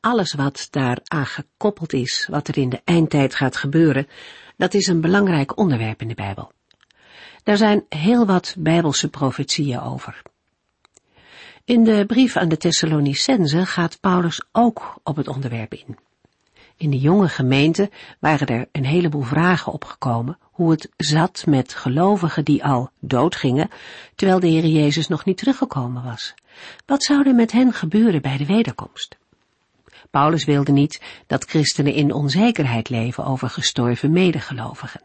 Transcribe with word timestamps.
alles 0.00 0.34
wat 0.34 0.68
daaraan 0.70 1.26
gekoppeld 1.26 1.92
is, 1.92 2.26
wat 2.30 2.48
er 2.48 2.58
in 2.58 2.68
de 2.68 2.80
eindtijd 2.84 3.34
gaat 3.34 3.56
gebeuren, 3.56 4.08
dat 4.56 4.74
is 4.74 4.86
een 4.86 5.00
belangrijk 5.00 5.58
onderwerp 5.58 6.00
in 6.00 6.08
de 6.08 6.14
Bijbel. 6.14 6.52
Daar 7.42 7.56
zijn 7.56 7.84
heel 7.88 8.26
wat 8.26 8.54
Bijbelse 8.58 9.08
profetieën 9.08 9.80
over. 9.80 10.22
In 11.64 11.84
de 11.84 12.04
brief 12.06 12.36
aan 12.36 12.48
de 12.48 12.56
Thessalonicenzen 12.56 13.66
gaat 13.66 14.00
Paulus 14.00 14.42
ook 14.52 15.00
op 15.02 15.16
het 15.16 15.28
onderwerp 15.28 15.74
in. 15.74 15.98
In 16.76 16.90
de 16.90 16.98
jonge 16.98 17.28
gemeente 17.28 17.90
waren 18.18 18.46
er 18.46 18.68
een 18.72 18.84
heleboel 18.84 19.22
vragen 19.22 19.72
opgekomen 19.72 20.38
hoe 20.42 20.70
het 20.70 20.88
zat 20.96 21.44
met 21.46 21.74
gelovigen 21.74 22.44
die 22.44 22.64
al 22.64 22.90
doodgingen, 23.00 23.70
terwijl 24.14 24.40
de 24.40 24.46
Heer 24.46 24.66
Jezus 24.66 25.08
nog 25.08 25.24
niet 25.24 25.36
teruggekomen 25.36 26.02
was. 26.02 26.34
Wat 26.86 27.02
zou 27.02 27.28
er 27.28 27.34
met 27.34 27.52
hen 27.52 27.72
gebeuren 27.72 28.22
bij 28.22 28.36
de 28.36 28.46
wederkomst? 28.46 29.19
Paulus 30.10 30.44
wilde 30.44 30.72
niet 30.72 31.00
dat 31.26 31.44
christenen 31.44 31.94
in 31.94 32.12
onzekerheid 32.12 32.88
leven 32.88 33.24
over 33.24 33.50
gestorven 33.50 34.12
medegelovigen. 34.12 35.02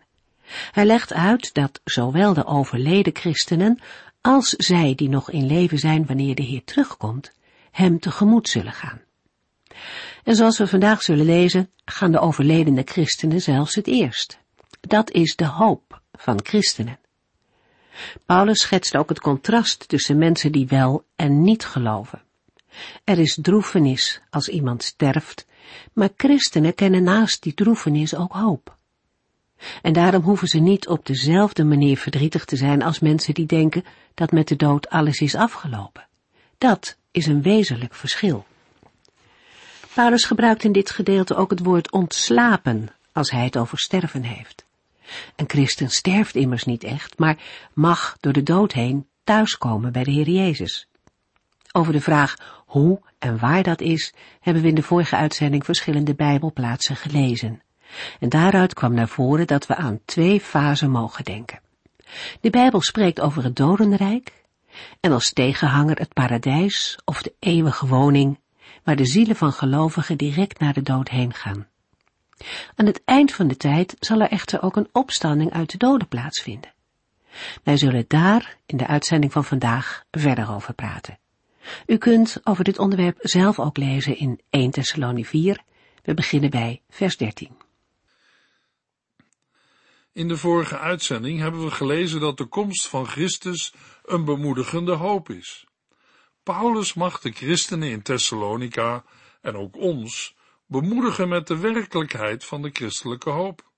Hij 0.71 0.85
legt 0.85 1.13
uit 1.13 1.53
dat 1.53 1.81
zowel 1.83 2.33
de 2.33 2.45
overleden 2.45 3.15
christenen 3.15 3.79
als 4.21 4.49
zij 4.49 4.95
die 4.95 5.09
nog 5.09 5.31
in 5.31 5.45
leven 5.45 5.79
zijn 5.79 6.05
wanneer 6.05 6.35
de 6.35 6.43
Heer 6.43 6.63
terugkomt, 6.63 7.31
hem 7.71 7.99
tegemoet 7.99 8.49
zullen 8.49 8.73
gaan. 8.73 9.01
En 10.23 10.35
zoals 10.35 10.57
we 10.57 10.67
vandaag 10.67 11.01
zullen 11.01 11.25
lezen, 11.25 11.69
gaan 11.85 12.11
de 12.11 12.19
overledene 12.19 12.81
christenen 12.85 13.41
zelfs 13.41 13.75
het 13.75 13.87
eerst. 13.87 14.39
Dat 14.81 15.11
is 15.11 15.35
de 15.35 15.45
hoop 15.45 16.01
van 16.11 16.39
christenen. 16.43 16.99
Paulus 18.25 18.61
schetst 18.61 18.97
ook 18.97 19.09
het 19.09 19.19
contrast 19.19 19.87
tussen 19.87 20.17
mensen 20.17 20.51
die 20.51 20.67
wel 20.67 21.05
en 21.15 21.41
niet 21.41 21.65
geloven. 21.65 22.24
Er 23.03 23.19
is 23.19 23.37
droefenis 23.41 24.21
als 24.29 24.47
iemand 24.47 24.83
sterft, 24.83 25.45
maar 25.93 26.09
christenen 26.17 26.75
kennen 26.75 27.03
naast 27.03 27.43
die 27.43 27.53
droefenis 27.53 28.15
ook 28.15 28.33
hoop. 28.33 28.77
En 29.81 29.93
daarom 29.93 30.21
hoeven 30.21 30.47
ze 30.47 30.59
niet 30.59 30.87
op 30.87 31.05
dezelfde 31.05 31.63
manier 31.63 31.97
verdrietig 31.97 32.45
te 32.45 32.55
zijn 32.55 32.83
als 32.83 32.99
mensen 32.99 33.33
die 33.33 33.45
denken 33.45 33.85
dat 34.13 34.31
met 34.31 34.47
de 34.47 34.55
dood 34.55 34.89
alles 34.89 35.19
is 35.19 35.35
afgelopen. 35.35 36.07
Dat 36.57 36.97
is 37.11 37.25
een 37.25 37.41
wezenlijk 37.41 37.93
verschil. 37.93 38.45
Paulus 39.93 40.23
gebruikt 40.23 40.63
in 40.63 40.71
dit 40.71 40.89
gedeelte 40.89 41.35
ook 41.35 41.49
het 41.49 41.63
woord 41.63 41.91
ontslapen 41.91 42.87
als 43.11 43.31
hij 43.31 43.43
het 43.43 43.57
over 43.57 43.79
sterven 43.79 44.23
heeft. 44.23 44.65
Een 45.35 45.49
christen 45.49 45.89
sterft 45.89 46.35
immers 46.35 46.63
niet 46.63 46.83
echt, 46.83 47.17
maar 47.17 47.37
mag 47.73 48.17
door 48.19 48.33
de 48.33 48.43
dood 48.43 48.71
heen 48.71 49.07
thuiskomen 49.23 49.91
bij 49.91 50.03
de 50.03 50.11
Heer 50.11 50.29
Jezus. 50.29 50.87
Over 51.77 51.93
de 51.93 52.01
vraag 52.01 52.35
hoe 52.65 53.01
en 53.19 53.39
waar 53.39 53.63
dat 53.63 53.81
is, 53.81 54.13
hebben 54.39 54.63
we 54.63 54.69
in 54.69 54.75
de 54.75 54.83
vorige 54.83 55.15
uitzending 55.15 55.65
verschillende 55.65 56.15
Bijbelplaatsen 56.15 56.95
gelezen. 56.95 57.61
En 58.19 58.29
daaruit 58.29 58.73
kwam 58.73 58.93
naar 58.93 59.07
voren 59.07 59.47
dat 59.47 59.67
we 59.67 59.75
aan 59.75 59.99
twee 60.05 60.41
fasen 60.41 60.89
mogen 60.89 61.23
denken. 61.23 61.59
De 62.41 62.49
Bijbel 62.49 62.81
spreekt 62.81 63.21
over 63.21 63.43
het 63.43 63.55
dodenrijk 63.55 64.43
en 64.99 65.11
als 65.11 65.33
tegenhanger 65.33 65.97
het 65.97 66.13
paradijs 66.13 66.97
of 67.05 67.21
de 67.21 67.33
eeuwige 67.39 67.87
woning 67.87 68.39
waar 68.83 68.95
de 68.95 69.05
zielen 69.05 69.35
van 69.35 69.51
gelovigen 69.51 70.17
direct 70.17 70.59
naar 70.59 70.73
de 70.73 70.81
dood 70.81 71.09
heen 71.09 71.33
gaan. 71.33 71.67
Aan 72.75 72.85
het 72.85 73.01
eind 73.05 73.33
van 73.33 73.47
de 73.47 73.57
tijd 73.57 73.95
zal 73.99 74.21
er 74.21 74.29
echter 74.29 74.61
ook 74.61 74.75
een 74.75 74.89
opstanding 74.91 75.53
uit 75.53 75.71
de 75.71 75.77
doden 75.77 76.07
plaatsvinden. 76.07 76.73
Wij 77.63 77.77
zullen 77.77 78.05
daar 78.07 78.57
in 78.65 78.77
de 78.77 78.87
uitzending 78.87 79.31
van 79.31 79.45
vandaag 79.45 80.03
verder 80.11 80.51
over 80.51 80.73
praten. 80.73 81.17
U 81.85 81.97
kunt 81.97 82.39
over 82.43 82.63
dit 82.63 82.79
onderwerp 82.79 83.17
zelf 83.21 83.59
ook 83.59 83.77
lezen 83.77 84.17
in 84.17 84.41
1 84.49 84.71
Thessalonie 84.71 85.27
4. 85.27 85.63
We 86.03 86.13
beginnen 86.13 86.49
bij 86.49 86.81
vers 86.89 87.17
13. 87.17 87.49
In 90.13 90.27
de 90.27 90.37
vorige 90.37 90.77
uitzending 90.77 91.39
hebben 91.39 91.63
we 91.63 91.71
gelezen 91.71 92.19
dat 92.19 92.37
de 92.37 92.45
komst 92.45 92.87
van 92.87 93.05
Christus 93.07 93.73
een 94.03 94.25
bemoedigende 94.25 94.93
hoop 94.93 95.29
is. 95.29 95.65
Paulus 96.43 96.93
mag 96.93 97.19
de 97.19 97.31
christenen 97.31 97.89
in 97.89 98.01
Thessalonica 98.01 99.03
en 99.41 99.55
ook 99.55 99.77
ons 99.77 100.35
bemoedigen 100.67 101.29
met 101.29 101.47
de 101.47 101.57
werkelijkheid 101.57 102.45
van 102.45 102.61
de 102.61 102.69
christelijke 102.73 103.29
hoop. 103.29 103.71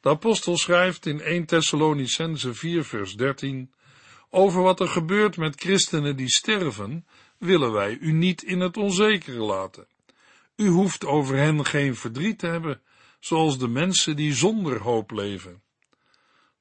De 0.00 0.08
apostel 0.08 0.56
schrijft 0.56 1.06
in 1.06 1.20
1 1.20 1.46
Thessalonicense 1.46 2.54
4 2.54 2.84
vers 2.84 3.14
13 3.14 3.72
over 4.30 4.62
wat 4.62 4.80
er 4.80 4.88
gebeurt 4.88 5.36
met 5.36 5.60
christenen 5.60 6.16
die 6.16 6.28
sterven, 6.28 7.06
willen 7.38 7.72
wij 7.72 7.96
u 8.00 8.12
niet 8.12 8.42
in 8.42 8.60
het 8.60 8.76
onzekere 8.76 9.42
laten. 9.42 9.86
U 10.56 10.68
hoeft 10.68 11.04
over 11.04 11.36
hen 11.36 11.66
geen 11.66 11.96
verdriet 11.96 12.38
te 12.38 12.46
hebben, 12.46 12.80
zoals 13.20 13.58
de 13.58 13.68
mensen 13.68 14.16
die 14.16 14.34
zonder 14.34 14.80
hoop 14.80 15.10
leven. 15.10 15.62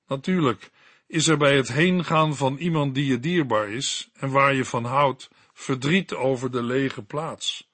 Natuurlijk 0.08 0.72
is 1.08 1.28
er 1.28 1.38
bij 1.38 1.56
het 1.56 1.68
heengaan 1.74 2.36
van 2.36 2.58
iemand 2.58 2.96
die 2.96 3.06
je 3.06 3.20
dierbaar 3.20 3.70
is 3.70 4.10
en 4.14 4.30
waar 4.30 4.54
je 4.54 4.66
van 4.66 4.86
houdt, 4.86 5.30
verdriet 5.54 6.14
over 6.14 6.52
de 6.52 6.64
lege 6.64 7.02
plaats 7.02 7.70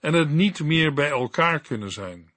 en 0.00 0.12
het 0.12 0.30
niet 0.30 0.60
meer 0.60 0.92
bij 0.92 1.10
elkaar 1.10 1.60
kunnen 1.60 1.90
zijn. 1.90 2.32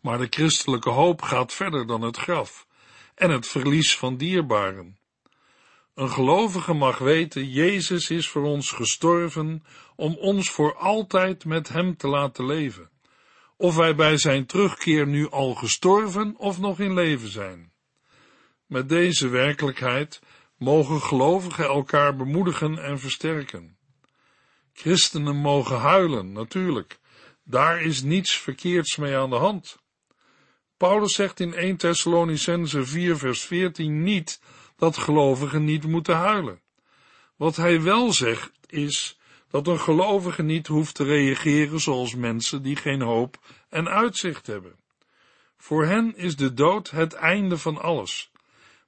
Maar 0.00 0.18
de 0.18 0.26
christelijke 0.30 0.90
hoop 0.90 1.22
gaat 1.22 1.52
verder 1.52 1.86
dan 1.86 2.02
het 2.02 2.16
graf 2.16 2.66
en 3.14 3.30
het 3.30 3.48
verlies 3.48 3.96
van 3.96 4.16
dierbaren. 4.16 4.98
Een 5.96 6.10
gelovige 6.10 6.72
mag 6.72 6.98
weten, 6.98 7.48
Jezus 7.50 8.10
is 8.10 8.28
voor 8.28 8.42
ons 8.42 8.70
gestorven 8.70 9.64
om 9.94 10.16
ons 10.16 10.50
voor 10.50 10.74
altijd 10.74 11.44
met 11.44 11.68
Hem 11.68 11.96
te 11.96 12.08
laten 12.08 12.46
leven. 12.46 12.90
Of 13.56 13.76
wij 13.76 13.94
bij 13.94 14.16
Zijn 14.16 14.46
terugkeer 14.46 15.06
nu 15.06 15.30
al 15.30 15.54
gestorven 15.54 16.34
of 16.36 16.58
nog 16.58 16.80
in 16.80 16.94
leven 16.94 17.28
zijn. 17.28 17.72
Met 18.66 18.88
deze 18.88 19.28
werkelijkheid 19.28 20.20
mogen 20.58 21.00
gelovigen 21.00 21.64
elkaar 21.64 22.16
bemoedigen 22.16 22.78
en 22.78 22.98
versterken. 22.98 23.76
Christenen 24.72 25.36
mogen 25.36 25.78
huilen, 25.78 26.32
natuurlijk. 26.32 26.98
Daar 27.44 27.82
is 27.82 28.02
niets 28.02 28.38
verkeerds 28.38 28.96
mee 28.96 29.16
aan 29.16 29.30
de 29.30 29.36
hand. 29.36 29.76
Paulus 30.76 31.14
zegt 31.14 31.40
in 31.40 31.54
1 31.54 31.76
Thessalonicense 31.76 32.86
4 32.86 33.16
vers 33.16 33.40
14 33.40 34.02
niet 34.02 34.40
dat 34.76 34.96
gelovigen 34.96 35.64
niet 35.64 35.86
moeten 35.86 36.16
huilen. 36.16 36.60
Wat 37.36 37.56
hij 37.56 37.82
wel 37.82 38.12
zegt 38.12 38.50
is 38.66 39.18
dat 39.50 39.66
een 39.66 39.80
gelovige 39.80 40.42
niet 40.42 40.66
hoeft 40.66 40.94
te 40.94 41.04
reageren 41.04 41.80
zoals 41.80 42.14
mensen 42.14 42.62
die 42.62 42.76
geen 42.76 43.02
hoop 43.02 43.38
en 43.68 43.88
uitzicht 43.88 44.46
hebben. 44.46 44.76
Voor 45.56 45.84
hen 45.84 46.16
is 46.16 46.36
de 46.36 46.54
dood 46.54 46.90
het 46.90 47.12
einde 47.12 47.58
van 47.58 47.80
alles. 47.80 48.30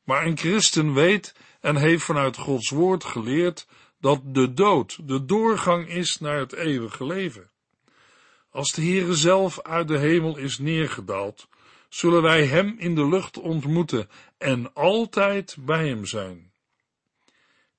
Maar 0.04 0.26
een 0.26 0.38
christen 0.38 0.94
weet 0.94 1.34
en 1.60 1.76
heeft 1.76 2.04
vanuit 2.04 2.36
Gods 2.36 2.70
woord 2.70 3.04
geleerd 3.04 3.66
dat 4.00 4.20
de 4.24 4.52
dood 4.52 5.08
de 5.08 5.24
doorgang 5.24 5.88
is 5.88 6.18
naar 6.18 6.38
het 6.38 6.52
eeuwige 6.52 7.06
leven. 7.06 7.50
Als 8.50 8.72
de 8.72 8.82
Heere 8.82 9.14
zelf 9.14 9.62
uit 9.62 9.88
de 9.88 9.98
hemel 9.98 10.36
is 10.36 10.58
neergedaald, 10.58 11.48
zullen 11.88 12.22
wij 12.22 12.46
Hem 12.46 12.74
in 12.78 12.94
de 12.94 13.08
lucht 13.08 13.38
ontmoeten 13.38 14.08
en 14.38 14.74
altijd 14.74 15.56
bij 15.60 15.88
Hem 15.88 16.06
zijn. 16.06 16.52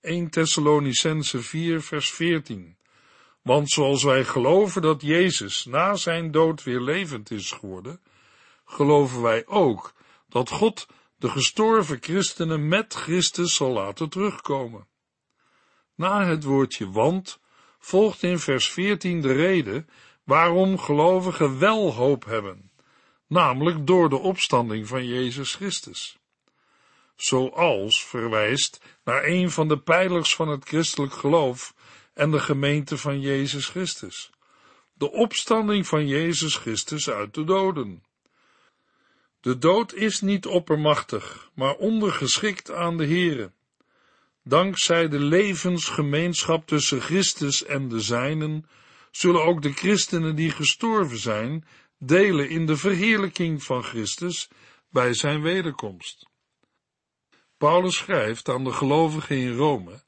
1 0.01 0.29
Thessalonicense 0.29 1.41
4 1.41 1.81
vers 1.81 2.11
14 2.11 2.77
Want 3.41 3.69
zoals 3.69 4.03
wij 4.03 4.23
geloven 4.23 4.81
dat 4.81 5.01
Jezus 5.01 5.65
na 5.65 5.95
zijn 5.95 6.31
dood 6.31 6.63
weer 6.63 6.81
levend 6.81 7.31
is 7.31 7.51
geworden, 7.51 8.01
geloven 8.65 9.21
wij 9.21 9.47
ook 9.47 9.93
dat 10.29 10.49
God 10.49 10.87
de 11.17 11.29
gestorven 11.29 11.97
christenen 12.01 12.67
met 12.67 12.93
Christus 12.93 13.55
zal 13.55 13.71
laten 13.71 14.09
terugkomen. 14.09 14.87
Na 15.95 16.25
het 16.25 16.43
woordje 16.43 16.91
want 16.91 17.39
volgt 17.79 18.23
in 18.23 18.39
vers 18.39 18.69
14 18.69 19.21
de 19.21 19.33
reden 19.33 19.89
waarom 20.23 20.77
gelovigen 20.77 21.59
wel 21.59 21.93
hoop 21.93 22.25
hebben, 22.25 22.68
namelijk 23.29 23.87
door 23.87 24.09
de 24.09 24.17
opstanding 24.17 24.87
van 24.87 25.05
Jezus 25.05 25.55
Christus. 25.55 26.17
Zoals 27.15 28.05
verwijst 28.05 28.81
naar 29.03 29.23
een 29.23 29.51
van 29.51 29.67
de 29.67 29.79
pijlers 29.79 30.35
van 30.35 30.47
het 30.47 30.65
christelijk 30.65 31.13
geloof 31.13 31.73
en 32.13 32.31
de 32.31 32.39
gemeente 32.39 32.97
van 32.97 33.21
Jezus 33.21 33.67
Christus. 33.67 34.29
de 34.93 35.11
opstanding 35.11 35.87
van 35.87 36.07
Jezus 36.07 36.55
Christus 36.55 37.09
uit 37.09 37.33
de 37.33 37.43
doden. 37.43 38.03
De 39.41 39.57
dood 39.57 39.93
is 39.93 40.21
niet 40.21 40.45
oppermachtig, 40.45 41.49
maar 41.53 41.75
ondergeschikt 41.75 42.71
aan 42.71 42.97
de 42.97 43.07
Here. 43.07 43.51
Dankzij 44.43 45.07
de 45.07 45.19
levensgemeenschap 45.19 46.67
tussen 46.67 47.01
Christus 47.01 47.65
en 47.65 47.87
de 47.87 47.99
zijnen, 47.99 48.65
zullen 49.11 49.43
ook 49.43 49.61
de 49.61 49.71
christenen 49.71 50.35
die 50.35 50.51
gestorven 50.51 51.17
zijn, 51.17 51.65
delen 51.99 52.49
in 52.49 52.65
de 52.65 52.77
verheerlijking 52.77 53.63
van 53.63 53.83
Christus 53.83 54.49
bij 54.89 55.13
zijn 55.13 55.41
wederkomst. 55.41 56.29
Paulus 57.57 57.95
schrijft 57.95 58.49
aan 58.49 58.63
de 58.63 58.71
gelovigen 58.71 59.37
in 59.37 59.53
Rome, 59.53 60.03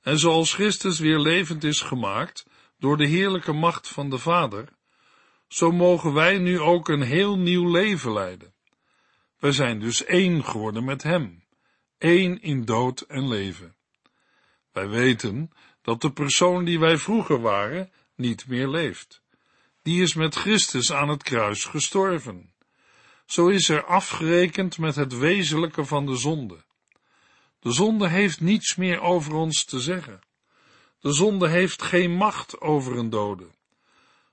en 0.00 0.18
zoals 0.18 0.54
Christus 0.54 0.98
weer 0.98 1.18
levend 1.18 1.64
is 1.64 1.80
gemaakt 1.80 2.46
door 2.78 2.96
de 2.96 3.06
heerlijke 3.06 3.52
macht 3.52 3.88
van 3.88 4.10
de 4.10 4.18
Vader, 4.18 4.68
zo 5.48 5.70
mogen 5.70 6.12
wij 6.12 6.38
nu 6.38 6.60
ook 6.60 6.88
een 6.88 7.02
heel 7.02 7.38
nieuw 7.38 7.70
leven 7.70 8.12
leiden. 8.12 8.54
We 9.38 9.52
zijn 9.52 9.80
dus 9.80 10.04
één 10.04 10.44
geworden 10.44 10.84
met 10.84 11.02
Hem, 11.02 11.44
één 11.98 12.42
in 12.42 12.64
dood 12.64 13.00
en 13.00 13.28
leven. 13.28 13.76
Wij 14.72 14.88
weten 14.88 15.50
dat 15.82 16.00
de 16.00 16.12
persoon 16.12 16.64
die 16.64 16.78
wij 16.78 16.96
vroeger 16.96 17.40
waren 17.40 17.90
niet 18.14 18.46
meer 18.46 18.68
leeft. 18.68 19.22
Die 19.86 20.02
is 20.02 20.14
met 20.14 20.34
Christus 20.34 20.92
aan 20.92 21.08
het 21.08 21.22
kruis 21.22 21.64
gestorven. 21.64 22.52
Zo 23.26 23.48
is 23.48 23.68
er 23.68 23.84
afgerekend 23.84 24.78
met 24.78 24.96
het 24.96 25.18
wezenlijke 25.18 25.84
van 25.84 26.06
de 26.06 26.16
zonde. 26.16 26.64
De 27.60 27.72
zonde 27.72 28.08
heeft 28.08 28.40
niets 28.40 28.76
meer 28.76 29.00
over 29.00 29.34
ons 29.34 29.64
te 29.64 29.80
zeggen. 29.80 30.20
De 31.00 31.12
zonde 31.12 31.48
heeft 31.48 31.82
geen 31.82 32.10
macht 32.10 32.60
over 32.60 32.96
een 32.96 33.10
dode. 33.10 33.46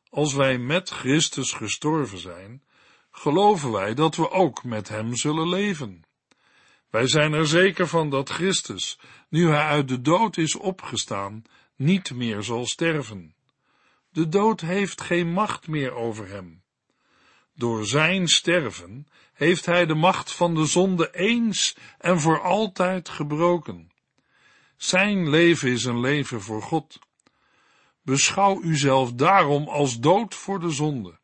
Als 0.09 0.33
wij 0.33 0.57
met 0.57 0.89
Christus 0.89 1.51
gestorven 1.51 2.17
zijn, 2.17 2.63
geloven 3.11 3.71
wij 3.71 3.93
dat 3.93 4.15
we 4.15 4.29
ook 4.29 4.63
met 4.63 4.89
Hem 4.89 5.15
zullen 5.15 5.49
leven. 5.49 6.03
Wij 6.89 7.07
zijn 7.07 7.33
er 7.33 7.47
zeker 7.47 7.87
van 7.87 8.09
dat 8.09 8.29
Christus, 8.29 8.99
nu 9.29 9.47
Hij 9.47 9.65
uit 9.65 9.87
de 9.87 10.01
dood 10.01 10.37
is 10.37 10.55
opgestaan, 10.55 11.43
niet 11.75 12.13
meer 12.13 12.43
zal 12.43 12.65
sterven. 12.65 13.35
De 14.13 14.29
dood 14.29 14.61
heeft 14.61 15.01
geen 15.01 15.31
macht 15.31 15.67
meer 15.67 15.93
over 15.93 16.27
Hem. 16.27 16.63
Door 17.55 17.85
Zijn 17.85 18.27
sterven 18.27 19.07
heeft 19.33 19.65
Hij 19.65 19.85
de 19.85 19.93
macht 19.93 20.31
van 20.31 20.55
de 20.55 20.65
zonde 20.65 21.15
eens 21.15 21.75
en 21.97 22.19
voor 22.19 22.41
altijd 22.41 23.09
gebroken. 23.09 23.91
Zijn 24.77 25.29
leven 25.29 25.71
is 25.71 25.83
een 25.83 25.99
leven 25.99 26.41
voor 26.41 26.61
God. 26.61 26.99
Beschouw 28.01 28.61
uzelf 28.61 29.13
daarom 29.13 29.67
als 29.67 29.99
dood 29.99 30.35
voor 30.35 30.59
de 30.59 30.69
zonde 30.69 31.21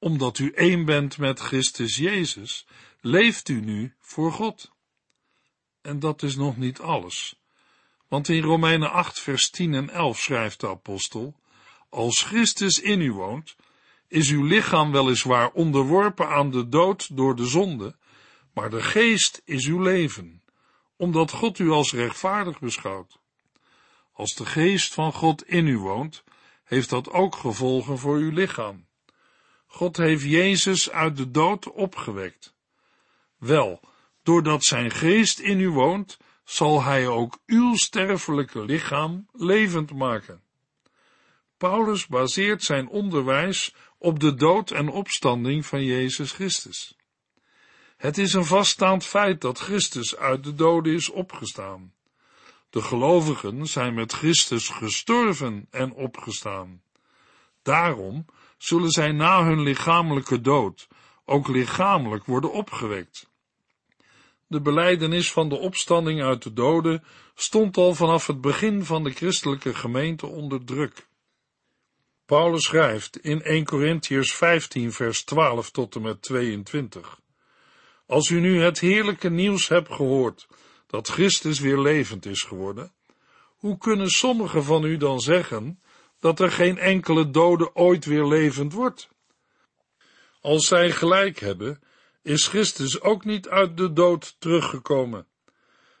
omdat 0.00 0.38
u 0.38 0.52
één 0.52 0.84
bent 0.84 1.18
met 1.18 1.40
Christus 1.40 1.96
Jezus, 1.96 2.66
leeft 3.00 3.48
u 3.48 3.60
nu 3.60 3.94
voor 3.98 4.32
God. 4.32 4.70
En 5.82 5.98
dat 5.98 6.22
is 6.22 6.36
nog 6.36 6.56
niet 6.56 6.80
alles. 6.80 7.40
Want 8.08 8.28
in 8.28 8.42
Romeinen 8.42 8.90
8, 8.90 9.20
vers 9.20 9.50
10 9.50 9.74
en 9.74 9.90
11 9.90 10.18
schrijft 10.18 10.60
de 10.60 10.68
apostel, 10.68 11.39
als 11.90 12.22
Christus 12.22 12.78
in 12.78 13.00
u 13.00 13.12
woont, 13.12 13.56
is 14.08 14.30
uw 14.30 14.44
lichaam 14.44 14.92
weliswaar 14.92 15.50
onderworpen 15.50 16.28
aan 16.28 16.50
de 16.50 16.68
dood 16.68 17.16
door 17.16 17.36
de 17.36 17.46
zonde, 17.46 17.96
maar 18.52 18.70
de 18.70 18.82
geest 18.82 19.42
is 19.44 19.66
uw 19.66 19.82
leven, 19.82 20.42
omdat 20.96 21.30
God 21.30 21.58
u 21.58 21.70
als 21.70 21.92
rechtvaardig 21.92 22.60
beschouwt. 22.60 23.18
Als 24.12 24.34
de 24.34 24.46
geest 24.46 24.94
van 24.94 25.12
God 25.12 25.48
in 25.48 25.66
u 25.66 25.78
woont, 25.78 26.24
heeft 26.64 26.90
dat 26.90 27.10
ook 27.10 27.36
gevolgen 27.36 27.98
voor 27.98 28.16
uw 28.16 28.30
lichaam. 28.30 28.86
God 29.66 29.96
heeft 29.96 30.24
Jezus 30.24 30.90
uit 30.90 31.16
de 31.16 31.30
dood 31.30 31.72
opgewekt. 31.72 32.54
Wel, 33.38 33.80
doordat 34.22 34.64
zijn 34.64 34.90
geest 34.90 35.38
in 35.38 35.60
u 35.60 35.70
woont, 35.70 36.18
zal 36.44 36.82
hij 36.82 37.08
ook 37.08 37.38
uw 37.46 37.76
sterfelijke 37.76 38.64
lichaam 38.64 39.26
levend 39.32 39.92
maken. 39.92 40.42
Paulus 41.60 42.06
baseert 42.06 42.62
zijn 42.62 42.88
onderwijs 42.88 43.74
op 43.98 44.20
de 44.20 44.34
dood 44.34 44.70
en 44.70 44.88
opstanding 44.88 45.66
van 45.66 45.84
Jezus 45.84 46.32
Christus. 46.32 46.96
Het 47.96 48.18
is 48.18 48.32
een 48.32 48.44
vaststaand 48.44 49.04
feit 49.04 49.40
dat 49.40 49.58
Christus 49.58 50.16
uit 50.16 50.44
de 50.44 50.54
doden 50.54 50.92
is 50.92 51.10
opgestaan. 51.10 51.92
De 52.70 52.82
gelovigen 52.82 53.66
zijn 53.66 53.94
met 53.94 54.12
Christus 54.12 54.68
gestorven 54.68 55.66
en 55.70 55.92
opgestaan. 55.92 56.82
Daarom 57.62 58.24
zullen 58.58 58.90
zij 58.90 59.12
na 59.12 59.44
hun 59.44 59.60
lichamelijke 59.60 60.40
dood 60.40 60.88
ook 61.24 61.48
lichamelijk 61.48 62.24
worden 62.24 62.52
opgewekt. 62.52 63.30
De 64.46 64.60
beleidenis 64.60 65.32
van 65.32 65.48
de 65.48 65.58
opstanding 65.58 66.22
uit 66.22 66.42
de 66.42 66.52
doden 66.52 67.04
stond 67.34 67.76
al 67.76 67.94
vanaf 67.94 68.26
het 68.26 68.40
begin 68.40 68.84
van 68.84 69.04
de 69.04 69.10
christelijke 69.10 69.74
gemeente 69.74 70.26
onder 70.26 70.64
druk. 70.64 71.08
Paulus 72.30 72.64
schrijft 72.64 73.18
in 73.18 73.42
1 73.42 73.64
Corinthiërs 73.64 74.34
15 74.34 74.92
vers 74.92 75.24
12 75.24 75.70
tot 75.70 75.94
en 75.94 76.02
met 76.02 76.22
22. 76.22 77.20
Als 78.06 78.28
u 78.28 78.40
nu 78.40 78.62
het 78.62 78.80
heerlijke 78.80 79.30
nieuws 79.30 79.68
hebt 79.68 79.92
gehoord 79.92 80.46
dat 80.86 81.08
Christus 81.08 81.60
weer 81.60 81.78
levend 81.78 82.26
is 82.26 82.42
geworden, 82.42 82.92
hoe 83.56 83.78
kunnen 83.78 84.08
sommigen 84.08 84.64
van 84.64 84.84
u 84.84 84.96
dan 84.96 85.20
zeggen 85.20 85.80
dat 86.20 86.40
er 86.40 86.50
geen 86.50 86.78
enkele 86.78 87.30
dode 87.30 87.74
ooit 87.74 88.04
weer 88.04 88.26
levend 88.26 88.72
wordt. 88.72 89.08
Als 90.40 90.66
zij 90.66 90.90
gelijk 90.90 91.38
hebben, 91.38 91.80
is 92.22 92.46
Christus 92.46 93.00
ook 93.00 93.24
niet 93.24 93.48
uit 93.48 93.76
de 93.76 93.92
dood 93.92 94.36
teruggekomen. 94.38 95.26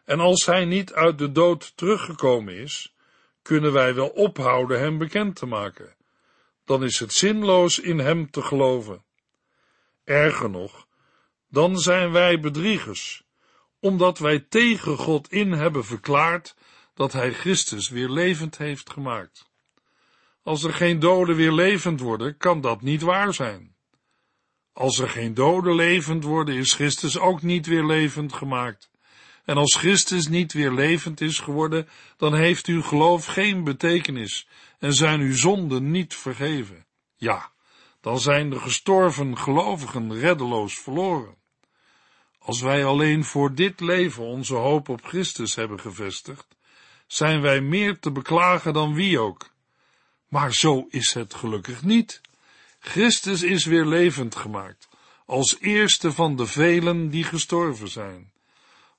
En 0.04 0.20
als 0.20 0.46
hij 0.46 0.64
niet 0.64 0.92
uit 0.92 1.18
de 1.18 1.32
dood 1.32 1.76
teruggekomen 1.76 2.54
is, 2.54 2.94
kunnen 3.42 3.72
wij 3.72 3.94
wel 3.94 4.08
ophouden 4.08 4.80
hem 4.80 4.98
bekend 4.98 5.36
te 5.36 5.46
maken. 5.46 5.98
Dan 6.70 6.84
is 6.84 6.98
het 6.98 7.12
zinloos 7.12 7.78
in 7.78 7.98
hem 7.98 8.30
te 8.30 8.42
geloven. 8.42 9.04
Erger 10.04 10.50
nog, 10.50 10.86
dan 11.48 11.78
zijn 11.78 12.12
wij 12.12 12.40
bedriegers, 12.40 13.22
omdat 13.80 14.18
wij 14.18 14.40
tegen 14.48 14.96
God 14.96 15.32
in 15.32 15.52
hebben 15.52 15.84
verklaard 15.84 16.56
dat 16.94 17.12
hij 17.12 17.32
Christus 17.32 17.88
weer 17.88 18.08
levend 18.08 18.58
heeft 18.58 18.90
gemaakt. 18.90 19.50
Als 20.42 20.62
er 20.62 20.72
geen 20.74 20.98
doden 20.98 21.36
weer 21.36 21.52
levend 21.52 22.00
worden, 22.00 22.36
kan 22.36 22.60
dat 22.60 22.82
niet 22.82 23.02
waar 23.02 23.34
zijn. 23.34 23.74
Als 24.72 24.98
er 24.98 25.08
geen 25.08 25.34
doden 25.34 25.74
levend 25.74 26.24
worden, 26.24 26.54
is 26.54 26.74
Christus 26.74 27.18
ook 27.18 27.42
niet 27.42 27.66
weer 27.66 27.84
levend 27.86 28.32
gemaakt. 28.32 28.90
En 29.44 29.56
als 29.56 29.76
Christus 29.76 30.28
niet 30.28 30.52
weer 30.52 30.72
levend 30.72 31.20
is 31.20 31.38
geworden, 31.38 31.88
dan 32.16 32.34
heeft 32.34 32.66
uw 32.66 32.82
geloof 32.82 33.26
geen 33.26 33.64
betekenis 33.64 34.46
en 34.80 34.94
zijn 34.94 35.20
uw 35.20 35.36
zonden 35.36 35.90
niet 35.90 36.14
vergeven. 36.14 36.86
Ja, 37.16 37.50
dan 38.00 38.20
zijn 38.20 38.50
de 38.50 38.58
gestorven 38.58 39.38
gelovigen 39.38 40.18
reddeloos 40.18 40.78
verloren. 40.78 41.34
Als 42.38 42.60
wij 42.60 42.84
alleen 42.84 43.24
voor 43.24 43.54
dit 43.54 43.80
leven 43.80 44.22
onze 44.22 44.54
hoop 44.54 44.88
op 44.88 45.04
Christus 45.04 45.54
hebben 45.54 45.80
gevestigd, 45.80 46.46
zijn 47.06 47.40
wij 47.40 47.60
meer 47.60 47.98
te 47.98 48.10
beklagen 48.10 48.72
dan 48.72 48.94
wie 48.94 49.18
ook. 49.18 49.50
Maar 50.28 50.54
zo 50.54 50.86
is 50.88 51.14
het 51.14 51.34
gelukkig 51.34 51.82
niet. 51.82 52.20
Christus 52.78 53.42
is 53.42 53.64
weer 53.64 53.86
levend 53.86 54.36
gemaakt, 54.36 54.88
als 55.26 55.56
eerste 55.60 56.12
van 56.12 56.36
de 56.36 56.46
velen 56.46 57.08
die 57.08 57.24
gestorven 57.24 57.88
zijn. 57.88 58.32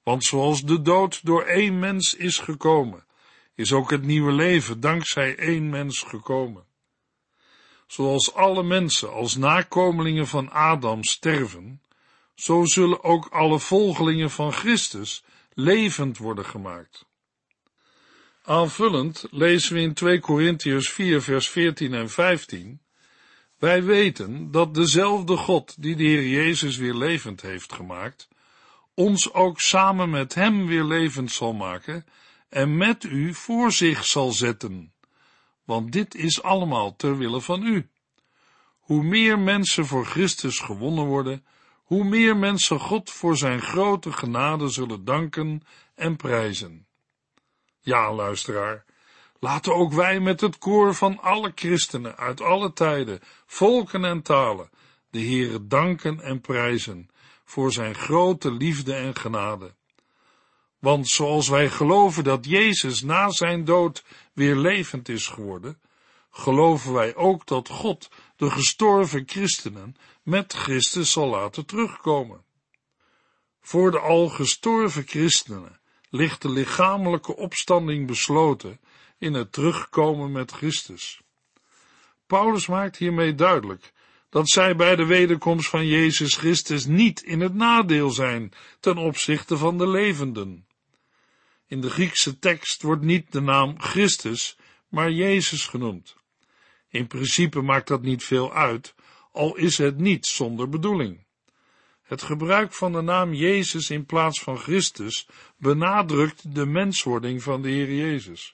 Want 0.04 0.24
zoals 0.24 0.62
de 0.62 0.82
dood 0.82 1.26
door 1.26 1.44
één 1.44 1.80
mens 1.80 2.16
is 2.16 2.38
gekomen, 2.38 3.06
is 3.62 3.74
ook 3.74 3.92
het 3.92 4.04
nieuwe 4.04 4.32
leven 4.32 4.80
dankzij 4.80 5.36
één 5.36 5.70
mens 5.70 6.02
gekomen. 6.02 6.64
Zoals 7.88 8.34
alle 8.34 8.64
mensen 8.64 9.12
als 9.14 9.36
nakomelingen 9.36 10.28
van 10.28 10.52
Adam 10.52 11.04
sterven, 11.04 11.82
zo 12.36 12.66
zullen 12.66 13.04
ook 13.04 13.28
alle 13.28 13.60
volgelingen 13.60 14.32
van 14.32 14.54
Christus 14.54 15.24
levend 15.54 16.18
worden 16.18 16.46
gemaakt. 16.46 17.06
Aanvullend 18.44 19.26
lezen 19.32 19.74
we 19.74 19.82
in 19.82 19.94
2 19.94 20.20
Korintiërs 20.20 20.90
4 20.90 21.22
vers 21.22 21.50
14 21.50 21.94
en 21.94 22.10
15 22.10 22.82
Wij 23.58 23.84
weten 23.84 24.52
dat 24.52 24.74
dezelfde 24.74 25.38
God 25.38 25.82
die 25.82 25.96
de 25.96 26.04
Heer 26.04 26.28
Jezus 26.28 26.78
weer 26.78 26.96
levend 26.96 27.42
heeft 27.42 27.74
gemaakt, 27.74 28.28
ons 28.94 29.34
ook 29.34 29.60
samen 29.60 30.10
met 30.10 30.34
hem 30.34 30.68
weer 30.68 30.84
levend 30.84 31.32
zal 31.32 31.54
maken 31.54 32.06
en 32.52 32.78
met 32.78 33.04
u 33.04 33.34
voor 33.34 33.72
zich 33.72 34.06
zal 34.06 34.32
zetten. 34.32 34.94
Want 35.66 35.92
dit 35.92 36.16
is 36.16 36.44
allemaal 36.44 36.96
ter 36.96 37.18
wille 37.18 37.42
van 37.42 37.64
u. 37.64 37.90
Hoe 38.80 39.04
meer 39.04 39.40
mensen 39.40 39.86
voor 39.86 40.06
Christus 40.06 40.60
gewonnen 40.60 41.06
worden, 41.06 41.46
hoe 41.84 42.04
meer 42.04 42.38
mensen 42.38 42.80
God 42.80 43.10
voor 43.10 43.38
zijn 43.38 43.62
grote 43.62 44.12
genade 44.12 44.70
zullen 44.70 45.06
danken 45.06 45.62
en 45.96 46.16
prijzen. 46.16 46.88
Ja, 47.80 48.14
luisteraar, 48.14 48.86
Laten 49.44 49.76
ook 49.76 49.94
wij 49.94 50.20
met 50.20 50.42
het 50.42 50.58
koor 50.58 50.94
van 50.94 51.20
alle 51.20 51.52
christenen 51.56 52.18
uit 52.18 52.42
alle 52.42 52.74
tijden, 52.74 53.20
volken 53.46 54.06
en 54.06 54.22
talen, 54.22 54.70
de 55.10 55.20
Heere 55.20 55.68
danken 55.68 56.20
en 56.20 56.42
prijzen 56.42 57.10
voor 57.46 57.72
zijn 57.72 57.96
grote 57.96 58.52
liefde 58.52 58.94
en 58.94 59.16
genade. 59.16 59.74
Want 60.82 61.08
zoals 61.08 61.48
wij 61.48 61.70
geloven 61.70 62.24
dat 62.24 62.46
Jezus 62.46 63.02
na 63.02 63.30
zijn 63.30 63.66
dood 63.66 64.04
weer 64.34 64.56
levend 64.56 65.10
is 65.10 65.28
geworden, 65.28 65.80
geloven 66.32 66.94
wij 66.94 67.16
ook 67.16 67.48
dat 67.48 67.70
God 67.70 68.10
de 68.36 68.50
gestorven 68.50 69.24
christenen 69.26 69.96
met 70.24 70.54
Christus 70.54 71.12
zal 71.12 71.28
laten 71.28 71.66
terugkomen. 71.66 72.44
Voor 73.62 73.92
de 73.92 74.00
al 74.00 74.30
gestorven 74.30 75.08
christenen 75.08 75.80
ligt 76.10 76.42
de 76.42 76.50
lichamelijke 76.50 77.36
opstanding 77.36 78.08
besloten 78.08 78.80
in 79.18 79.34
het 79.34 79.52
terugkomen 79.52 80.32
met 80.32 80.52
Christus. 80.52 81.22
Paulus 82.28 82.68
maakt 82.68 82.98
hiermee 82.98 83.36
duidelijk 83.36 83.94
dat 84.30 84.50
zij 84.50 84.76
bij 84.76 84.96
de 84.96 85.06
wederkomst 85.06 85.70
van 85.70 85.88
Jezus 85.88 86.36
Christus 86.36 86.86
niet 86.86 87.22
in 87.24 87.40
het 87.40 87.54
nadeel 87.54 88.10
zijn 88.10 88.52
ten 88.80 88.98
opzichte 88.98 89.58
van 89.58 89.78
de 89.78 89.88
levenden. 89.88 90.66
In 91.72 91.82
de 91.82 91.90
Griekse 91.90 92.40
tekst 92.40 92.82
wordt 92.82 93.02
niet 93.02 93.32
de 93.32 93.42
naam 93.42 93.80
Christus, 93.80 94.58
maar 94.88 95.12
Jezus 95.12 95.68
genoemd. 95.68 96.16
In 96.90 97.08
principe 97.08 97.62
maakt 97.62 97.88
dat 97.88 98.02
niet 98.02 98.24
veel 98.24 98.54
uit, 98.54 98.96
al 99.32 99.56
is 99.56 99.78
het 99.78 99.98
niet 99.98 100.26
zonder 100.26 100.70
bedoeling. 100.70 101.26
Het 102.02 102.22
gebruik 102.22 102.74
van 102.74 102.92
de 102.92 103.02
naam 103.02 103.34
Jezus 103.34 103.90
in 103.90 104.06
plaats 104.06 104.42
van 104.42 104.58
Christus 104.58 105.28
benadrukt 105.58 106.56
de 106.56 106.66
menswording 106.66 107.44
van 107.44 107.62
de 107.62 107.70
Heer 107.70 107.94
Jezus. 107.94 108.54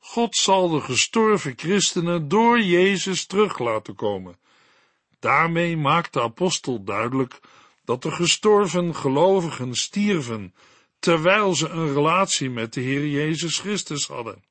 God 0.00 0.36
zal 0.36 0.68
de 0.68 0.80
gestorven 0.80 1.52
christenen 1.56 2.28
door 2.28 2.60
Jezus 2.60 3.26
terug 3.26 3.58
laten 3.58 3.94
komen. 3.94 4.36
Daarmee 5.18 5.76
maakt 5.76 6.12
de 6.12 6.22
apostel 6.22 6.84
duidelijk 6.84 7.40
dat 7.84 8.02
de 8.02 8.10
gestorven 8.10 8.94
gelovigen 8.94 9.74
stierven, 9.74 10.54
terwijl 10.98 11.54
ze 11.54 11.68
een 11.68 11.94
relatie 11.94 12.50
met 12.50 12.72
de 12.72 12.80
Heer 12.80 13.06
Jezus 13.06 13.58
Christus 13.58 14.06
hadden. 14.06 14.44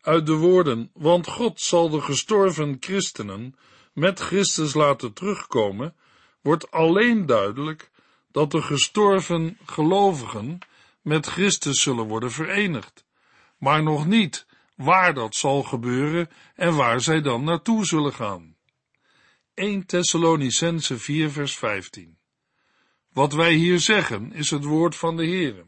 Uit 0.00 0.26
de 0.26 0.34
woorden, 0.34 0.90
want 0.94 1.26
God 1.26 1.60
zal 1.60 1.88
de 1.88 2.00
gestorven 2.00 2.76
christenen 2.80 3.56
met 3.92 4.20
Christus 4.20 4.74
laten 4.74 5.12
terugkomen, 5.12 5.94
wordt 6.40 6.70
alleen 6.70 7.26
duidelijk 7.26 7.90
dat 8.30 8.50
de 8.50 8.62
gestorven 8.62 9.58
gelovigen 9.66 10.58
met 11.02 11.26
Christus 11.26 11.82
zullen 11.82 12.06
worden 12.06 12.30
verenigd, 12.30 13.04
maar 13.58 13.82
nog 13.82 14.06
niet 14.06 14.46
waar 14.76 15.14
dat 15.14 15.34
zal 15.34 15.62
gebeuren 15.62 16.30
en 16.54 16.76
waar 16.76 17.00
zij 17.00 17.20
dan 17.20 17.44
naartoe 17.44 17.84
zullen 17.84 18.12
gaan. 18.12 18.56
1 19.54 19.86
Thessalonicense 19.86 20.98
4 20.98 21.30
vers 21.30 21.56
15 21.56 22.20
Wat 23.12 23.32
wij 23.32 23.52
hier 23.52 23.80
zeggen 23.80 24.32
is 24.32 24.50
het 24.50 24.64
woord 24.64 24.96
van 24.96 25.16
de 25.16 25.26
Heere. 25.26 25.64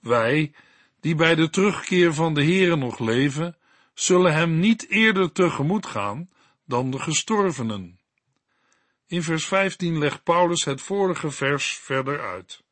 Wij, 0.00 0.52
die 1.00 1.14
bij 1.14 1.34
de 1.34 1.50
terugkeer 1.50 2.14
van 2.14 2.34
de 2.34 2.44
Heere 2.44 2.76
nog 2.76 2.98
leven, 2.98 3.56
zullen 3.94 4.34
hem 4.34 4.58
niet 4.58 4.88
eerder 4.88 5.32
tegemoet 5.32 5.86
gaan 5.86 6.30
dan 6.64 6.90
de 6.90 6.98
gestorvenen. 6.98 8.00
In 9.06 9.22
vers 9.22 9.46
15 9.46 9.98
legt 9.98 10.22
Paulus 10.22 10.64
het 10.64 10.80
vorige 10.80 11.30
vers 11.30 11.78
verder 11.78 12.20
uit. 12.20 12.62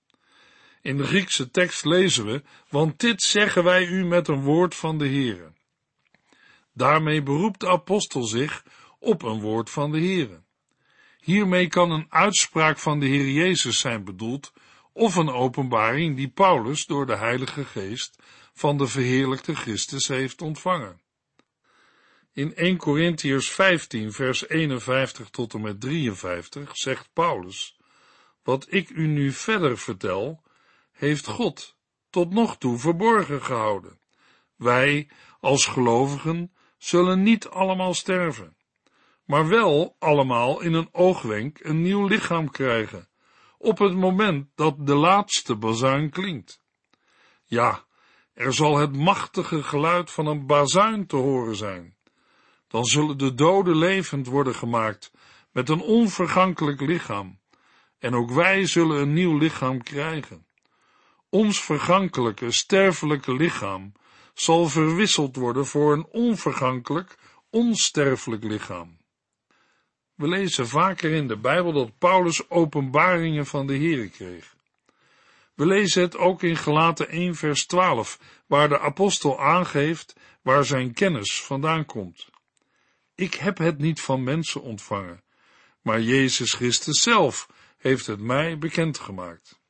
In 0.82 0.96
de 0.96 1.04
Griekse 1.04 1.50
tekst 1.50 1.84
lezen 1.84 2.26
we, 2.26 2.42
want 2.68 3.00
dit 3.00 3.22
zeggen 3.22 3.64
wij 3.64 3.86
u 3.86 4.04
met 4.04 4.28
een 4.28 4.42
woord 4.42 4.74
van 4.74 4.98
de 4.98 5.08
Heere. 5.08 5.52
Daarmee 6.72 7.22
beroept 7.22 7.60
de 7.60 7.68
apostel 7.68 8.22
zich 8.22 8.64
op 8.98 9.22
een 9.22 9.40
woord 9.40 9.70
van 9.70 9.92
de 9.92 9.98
Heere. 9.98 10.42
Hiermee 11.20 11.68
kan 11.68 11.90
een 11.90 12.06
uitspraak 12.08 12.78
van 12.78 13.00
de 13.00 13.06
Heer 13.06 13.30
Jezus 13.30 13.78
zijn 13.78 14.04
bedoeld, 14.04 14.52
of 14.92 15.16
een 15.16 15.30
openbaring 15.30 16.16
die 16.16 16.28
Paulus 16.28 16.86
door 16.86 17.06
de 17.06 17.16
Heilige 17.16 17.64
Geest 17.64 18.22
van 18.52 18.78
de 18.78 18.86
verheerlijkte 18.86 19.54
Christus 19.54 20.08
heeft 20.08 20.42
ontvangen. 20.42 21.00
In 22.32 22.54
1 22.54 22.76
Corinthiërs 22.76 23.50
15, 23.50 24.12
vers 24.12 24.48
51 24.48 25.30
tot 25.30 25.54
en 25.54 25.60
met 25.60 25.80
53 25.80 26.76
zegt 26.76 27.08
Paulus: 27.12 27.78
Wat 28.42 28.66
ik 28.68 28.90
u 28.90 29.06
nu 29.06 29.32
verder 29.32 29.78
vertel, 29.78 30.42
heeft 30.92 31.26
God 31.26 31.76
tot 32.10 32.30
nog 32.30 32.58
toe 32.58 32.78
verborgen 32.78 33.42
gehouden. 33.42 33.98
Wij, 34.56 35.08
als 35.40 35.66
gelovigen, 35.66 36.52
zullen 36.78 37.22
niet 37.22 37.48
allemaal 37.48 37.94
sterven, 37.94 38.56
maar 39.30 39.48
wel 39.48 39.96
allemaal 39.98 40.60
in 40.60 40.74
een 40.74 40.88
oogwenk 40.92 41.58
een 41.60 41.82
nieuw 41.82 42.06
lichaam 42.06 42.50
krijgen, 42.50 43.08
op 43.58 43.78
het 43.78 43.94
moment 43.94 44.48
dat 44.54 44.86
de 44.86 44.94
laatste 44.94 45.56
bazuin 45.56 46.10
klinkt. 46.10 46.62
Ja, 47.44 47.84
er 48.32 48.54
zal 48.54 48.78
het 48.78 48.96
machtige 48.96 49.62
geluid 49.62 50.10
van 50.10 50.26
een 50.26 50.46
bazuin 50.46 51.06
te 51.06 51.16
horen 51.16 51.56
zijn 51.56 51.98
dan 52.70 52.84
zullen 52.84 53.18
de 53.18 53.34
doden 53.34 53.76
levend 53.76 54.26
worden 54.26 54.54
gemaakt 54.54 55.12
met 55.52 55.68
een 55.68 55.80
onvergankelijk 55.80 56.80
lichaam, 56.80 57.38
en 57.98 58.14
ook 58.14 58.30
wij 58.30 58.66
zullen 58.66 59.00
een 59.00 59.12
nieuw 59.12 59.38
lichaam 59.38 59.82
krijgen. 59.82 60.46
Ons 61.28 61.60
vergankelijke, 61.60 62.50
sterfelijke 62.50 63.34
lichaam 63.34 63.92
zal 64.34 64.68
verwisseld 64.68 65.36
worden 65.36 65.66
voor 65.66 65.92
een 65.92 66.06
onvergankelijk, 66.06 67.18
onsterfelijk 67.50 68.44
lichaam. 68.44 68.99
We 70.20 70.28
lezen 70.28 70.68
vaker 70.68 71.10
in 71.10 71.28
de 71.28 71.36
Bijbel 71.36 71.72
dat 71.72 71.98
Paulus 71.98 72.50
openbaringen 72.50 73.46
van 73.46 73.66
de 73.66 73.78
Here 73.78 74.08
kreeg. 74.08 74.56
We 75.54 75.66
lezen 75.66 76.02
het 76.02 76.16
ook 76.16 76.42
in 76.42 76.56
Gelaten 76.56 77.08
1 77.08 77.34
vers 77.34 77.66
12, 77.66 78.18
waar 78.46 78.68
de 78.68 78.78
apostel 78.78 79.40
aangeeft 79.40 80.16
waar 80.42 80.64
zijn 80.64 80.92
kennis 80.92 81.42
vandaan 81.42 81.84
komt. 81.84 82.28
Ik 83.14 83.34
heb 83.34 83.58
het 83.58 83.78
niet 83.78 84.00
van 84.00 84.22
mensen 84.22 84.62
ontvangen, 84.62 85.22
maar 85.82 86.00
Jezus 86.00 86.52
Christus 86.52 87.02
zelf 87.02 87.48
heeft 87.78 88.06
het 88.06 88.20
mij 88.20 88.58
bekendgemaakt. 88.58 89.60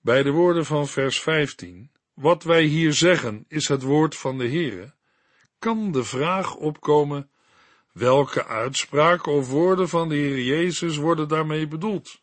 Bij 0.00 0.22
de 0.22 0.30
woorden 0.30 0.64
van 0.64 0.88
vers 0.88 1.20
15, 1.20 1.90
wat 2.14 2.42
wij 2.42 2.62
hier 2.62 2.92
zeggen 2.92 3.44
is 3.48 3.68
het 3.68 3.82
woord 3.82 4.16
van 4.16 4.38
de 4.38 4.48
Heere, 4.48 4.94
kan 5.58 5.92
de 5.92 6.04
vraag 6.04 6.54
opkomen, 6.54 7.30
welke 7.92 8.46
uitspraken 8.46 9.32
of 9.32 9.48
woorden 9.48 9.88
van 9.88 10.08
de 10.08 10.14
Heer 10.14 10.42
Jezus 10.42 10.96
worden 10.96 11.28
daarmee 11.28 11.68
bedoeld? 11.68 12.18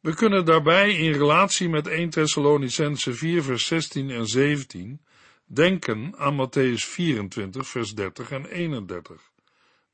We 0.00 0.14
kunnen 0.14 0.44
daarbij 0.44 0.96
in 0.96 1.12
relatie 1.12 1.68
met 1.68 1.86
1 1.86 2.10
Thessalonicense 2.10 3.14
4 3.14 3.42
vers 3.42 3.66
16 3.66 4.10
en 4.10 4.26
17 4.26 5.00
denken 5.44 6.14
aan 6.16 6.48
Matthäus 6.48 6.84
24, 6.84 7.66
vers 7.66 7.94
30 7.94 8.30
en 8.30 8.46
31, 8.46 9.30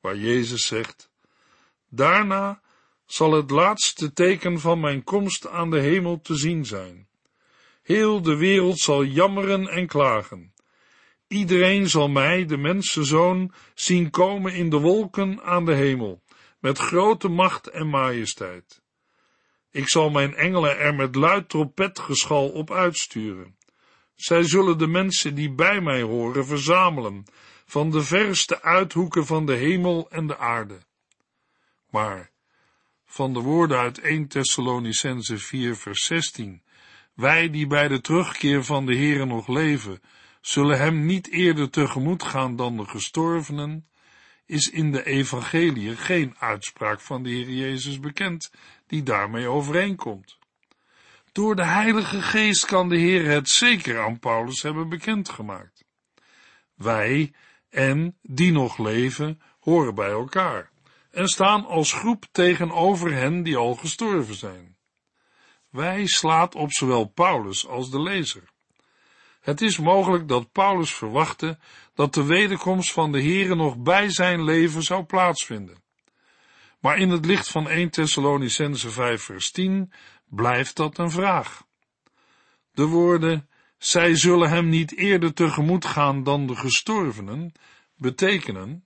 waar 0.01 0.17
Jezus 0.17 0.67
zegt, 0.67 1.11
Daarna 1.89 2.61
zal 3.07 3.33
het 3.33 3.51
laatste 3.51 4.13
teken 4.13 4.61
van 4.61 4.81
mijn 4.81 5.05
komst 5.05 5.49
aan 5.49 5.71
de 5.71 5.81
hemel 5.81 6.21
te 6.21 6.35
zien 6.35 6.67
zijn. 6.67 7.09
Heel 7.83 8.23
de 8.23 8.37
wereld 8.37 8.79
zal 8.79 9.05
jammeren 9.05 9.69
en 9.69 9.87
klagen. 9.87 10.52
Iedereen 11.33 11.89
zal 11.89 12.09
mij, 12.09 12.47
de 12.47 12.57
mensenzoon, 12.57 13.53
zien 13.75 14.11
komen 14.11 14.55
in 14.55 14.71
de 14.71 14.79
wolken 14.79 15.43
aan 15.43 15.65
de 15.65 15.75
hemel, 15.75 16.23
met 16.59 16.79
grote 16.79 17.29
macht 17.29 17.67
en 17.67 17.89
majesteit. 17.89 18.83
Ik 19.71 19.89
zal 19.89 20.11
mijn 20.11 20.35
engelen 20.35 20.79
er 20.79 20.95
met 20.95 21.15
luid 21.15 21.49
trompetgeschal 21.49 22.49
op 22.49 22.71
uitsturen. 22.71 23.57
Zij 24.15 24.43
zullen 24.43 24.79
de 24.79 24.87
mensen 24.87 25.35
die 25.35 25.51
bij 25.51 25.81
mij 25.81 26.03
horen 26.03 26.47
verzamelen, 26.47 27.25
van 27.67 27.91
de 27.91 28.03
verste 28.03 28.63
uithoeken 28.63 29.27
van 29.27 29.47
de 29.47 29.55
hemel 29.55 30.11
en 30.11 30.27
de 30.27 30.39
aarde. 30.39 30.79
Maar, 31.91 32.31
van 33.05 33.33
de 33.33 33.41
woorden 33.41 33.79
uit 33.79 33.99
1 33.99 34.29
Thessalonicense 34.29 35.39
4 35.39 35.77
vers 35.77 36.05
16, 36.05 36.63
wij 37.15 37.51
die 37.51 37.67
bij 37.67 37.89
de 37.89 38.01
terugkeer 38.01 38.65
van 38.65 38.87
de 38.87 38.97
Heere 38.97 39.25
nog 39.25 39.49
leven, 39.49 40.01
zullen 40.43 40.79
hem 40.79 41.07
niet 41.07 41.31
eerder 41.31 41.71
tegemoet 41.71 42.23
gaan 42.23 42.57
dan 42.57 42.77
de 42.77 42.85
gestorvenen, 42.85 43.89
is 44.47 44.71
in 44.71 44.93
de 44.93 45.05
evangelie 45.05 45.97
geen 45.97 46.35
uitspraak 46.39 47.01
van 47.01 47.23
de 47.23 47.31
Heer 47.31 47.51
Jezus 47.51 48.01
bekend 48.01 48.53
die 48.87 49.03
daarmee 49.03 49.49
overeenkomt. 49.49 50.39
Door 51.33 51.57
de 51.57 51.65
Heilige 51.65 52.23
Geest 52.23 52.65
kan 52.65 52.89
de 52.89 52.97
Heer 52.97 53.31
het 53.31 53.49
zeker 53.49 54.01
aan 54.01 54.19
Paulus 54.19 54.63
hebben 54.63 54.89
bekendgemaakt. 54.89 55.85
Wij 56.75 57.33
en 57.71 58.19
die 58.23 58.53
nog 58.53 58.79
leven 58.79 59.41
horen 59.61 59.95
bij 59.95 60.11
elkaar 60.11 60.71
en 61.11 61.29
staan 61.29 61.65
als 61.67 61.93
groep 61.93 62.25
tegenover 62.33 63.13
hen 63.13 63.43
die 63.43 63.57
al 63.57 63.75
gestorven 63.75 64.35
zijn. 64.35 64.77
Wij 65.69 66.07
slaat 66.07 66.55
op 66.55 66.73
zowel 66.73 67.05
Paulus 67.05 67.67
als 67.67 67.91
de 67.91 68.01
lezer. 68.01 68.52
Het 69.43 69.61
is 69.61 69.79
mogelijk 69.79 70.29
dat 70.29 70.53
Paulus 70.53 70.95
verwachtte 70.95 71.59
dat 71.95 72.15
de 72.15 72.25
wederkomst 72.25 72.93
van 72.93 73.13
de 73.13 73.23
Here 73.23 73.55
nog 73.55 73.77
bij 73.77 74.11
zijn 74.11 74.45
leven 74.45 74.83
zou 74.83 75.05
plaatsvinden. 75.05 75.83
Maar 76.81 76.99
in 76.99 77.11
het 77.11 77.27
licht 77.27 77.49
van 77.49 77.69
1 77.69 77.91
Thessalonicense 77.91 78.91
5 78.91 79.23
vers 79.23 79.51
10 79.51 79.93
blijft 80.29 80.77
dat 80.77 80.99
een 80.99 81.11
vraag. 81.11 81.65
De 82.73 82.87
woorden, 82.87 83.49
zij 83.79 84.17
zullen 84.17 84.49
hem 84.49 84.69
niet 84.69 84.97
eerder 84.97 85.35
tegemoet 85.35 85.85
gaan 85.85 86.23
dan 86.23 86.47
de 86.47 86.57
gestorvenen, 86.57 87.53
betekenen 87.97 88.85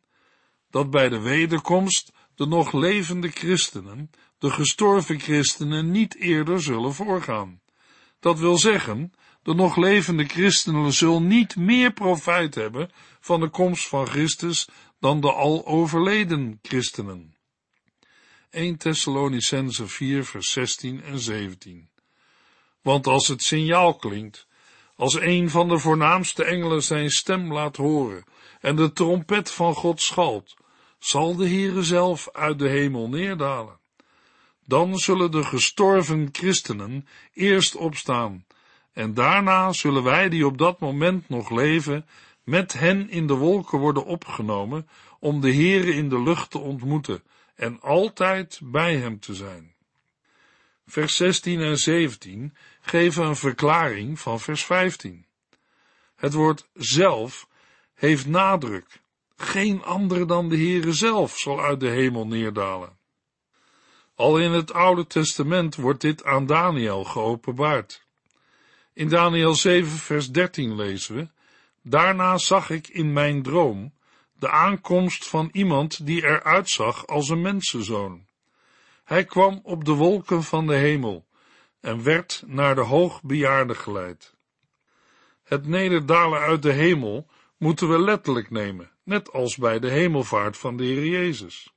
dat 0.71 0.91
bij 0.91 1.09
de 1.09 1.21
wederkomst 1.21 2.13
de 2.35 2.47
nog 2.47 2.73
levende 2.73 3.29
christenen, 3.29 4.11
de 4.39 4.51
gestorven 4.51 5.21
christenen, 5.21 5.91
niet 5.91 6.17
eerder 6.17 6.63
zullen 6.63 6.95
voorgaan. 6.95 7.61
Dat 8.21 8.39
wil 8.39 8.59
zeggen, 8.59 9.13
de 9.47 9.55
nog 9.55 9.77
levende 9.77 10.25
christenen 10.25 10.93
zullen 10.93 11.27
niet 11.27 11.57
meer 11.57 11.93
profijt 11.93 12.55
hebben 12.55 12.91
van 13.21 13.41
de 13.41 13.49
komst 13.49 13.89
van 13.89 14.07
Christus 14.07 14.69
dan 15.01 15.21
de 15.21 15.33
al 15.33 15.67
overleden 15.67 16.59
christenen. 16.63 17.37
1 18.51 18.77
Thessalonicense 18.77 19.87
4 19.87 20.25
vers 20.25 20.53
16 20.53 21.03
en 21.03 21.19
17 21.19 21.89
Want 22.83 23.07
als 23.07 23.29
het 23.29 23.43
signaal 23.43 23.95
klinkt, 23.95 24.47
als 24.97 25.15
een 25.15 25.51
van 25.51 25.69
de 25.69 25.79
voornaamste 25.79 26.45
engelen 26.45 26.83
zijn 26.83 27.11
stem 27.11 27.53
laat 27.53 27.77
horen 27.77 28.25
en 28.61 28.77
de 28.77 28.93
trompet 28.93 29.51
van 29.51 29.75
God 29.75 30.01
schalt, 30.01 30.55
zal 30.99 31.37
de 31.37 31.49
Heere 31.49 31.83
zelf 31.83 32.29
uit 32.33 32.59
de 32.59 32.69
hemel 32.69 33.09
neerdalen. 33.09 33.79
Dan 34.65 34.97
zullen 34.97 35.31
de 35.31 35.45
gestorven 35.45 36.29
christenen 36.33 37.09
eerst 37.33 37.77
opstaan, 37.77 38.47
en 38.97 39.15
daarna 39.15 39.73
zullen 39.73 40.03
wij 40.03 40.29
die 40.29 40.47
op 40.47 40.59
dat 40.59 40.81
moment 40.81 41.29
nog 41.29 41.51
leven, 41.51 42.07
met 42.45 42.73
hen 42.73 43.11
in 43.11 43.27
de 43.27 43.35
wolken 43.35 43.79
worden 43.79 44.05
opgenomen, 44.05 44.89
om 45.21 45.41
de 45.41 45.55
Heere 45.55 45.95
in 45.95 46.09
de 46.09 46.23
lucht 46.23 46.51
te 46.51 46.59
ontmoeten 46.59 47.23
en 47.55 47.81
altijd 47.81 48.61
bij 48.63 48.97
hem 48.97 49.21
te 49.21 49.35
zijn. 49.35 49.75
Vers 50.87 51.17
16 51.17 51.61
en 51.61 51.79
17 51.79 52.57
geven 52.81 53.25
een 53.25 53.37
verklaring 53.37 54.21
van 54.21 54.41
vers 54.41 54.65
15. 54.65 55.27
Het 56.15 56.33
woord 56.33 56.69
zelf 56.75 57.49
heeft 57.95 58.27
nadruk. 58.27 59.01
Geen 59.37 59.85
andere 59.85 60.25
dan 60.25 60.49
de 60.49 60.57
Heere 60.57 60.93
zelf 60.93 61.39
zal 61.39 61.61
uit 61.61 61.81
de 61.81 61.89
hemel 61.89 62.27
neerdalen. 62.27 62.99
Al 64.15 64.39
in 64.39 64.53
het 64.53 64.73
Oude 64.73 65.07
Testament 65.07 65.77
wordt 65.77 66.01
dit 66.01 66.25
aan 66.25 66.47
Daniel 66.47 67.05
geopenbaard. 67.05 68.06
In 68.97 69.09
Daniel 69.09 69.55
7 69.55 69.91
vers 69.91 70.31
13 70.31 70.77
lezen 70.77 71.15
we, 71.15 71.29
Daarna 71.83 72.39
zag 72.39 72.71
ik 72.71 72.89
in 72.89 73.13
mijn 73.13 73.43
droom 73.43 73.93
de 74.39 74.51
aankomst 74.51 75.29
van 75.29 75.49
iemand 75.53 76.07
die 76.07 76.25
eruit 76.25 76.69
zag 76.69 77.07
als 77.07 77.29
een 77.29 77.43
mensenzoon. 77.43 78.27
Hij 79.05 79.25
kwam 79.25 79.61
op 79.63 79.85
de 79.85 79.93
wolken 79.93 80.43
van 80.43 80.67
de 80.67 80.75
hemel 80.75 81.27
en 81.81 82.03
werd 82.03 82.43
naar 82.47 82.75
de 82.75 82.81
hoogbejaarde 82.81 83.75
geleid. 83.75 84.35
Het 85.45 85.67
nederdalen 85.67 86.41
uit 86.41 86.63
de 86.63 86.73
hemel 86.73 87.27
moeten 87.57 87.89
we 87.89 87.99
letterlijk 87.99 88.51
nemen, 88.51 88.91
net 89.03 89.33
als 89.33 89.57
bij 89.57 89.79
de 89.79 89.91
hemelvaart 89.91 90.57
van 90.57 90.77
de 90.77 90.85
Heer 90.85 91.07
Jezus. 91.07 91.73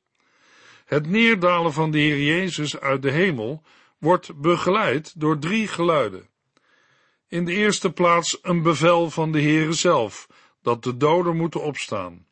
Het 0.86 1.08
neerdalen 1.08 1.74
van 1.74 1.92
de 1.92 1.98
Heer 1.98 2.24
Jezus 2.24 2.80
uit 2.80 3.02
de 3.02 3.12
hemel 3.12 3.64
wordt 3.98 4.42
begeleid 4.42 5.20
door 5.20 5.40
drie 5.40 5.68
geluiden. 5.68 6.29
In 7.30 7.46
de 7.46 7.54
eerste 7.54 7.92
plaats 7.92 8.38
een 8.42 8.62
bevel 8.62 9.10
van 9.10 9.32
de 9.32 9.42
Heere 9.42 9.74
zelf, 9.74 10.28
dat 10.62 10.84
de 10.84 10.98
doden 10.98 11.36
moeten 11.38 11.62
opstaan. 11.62 12.26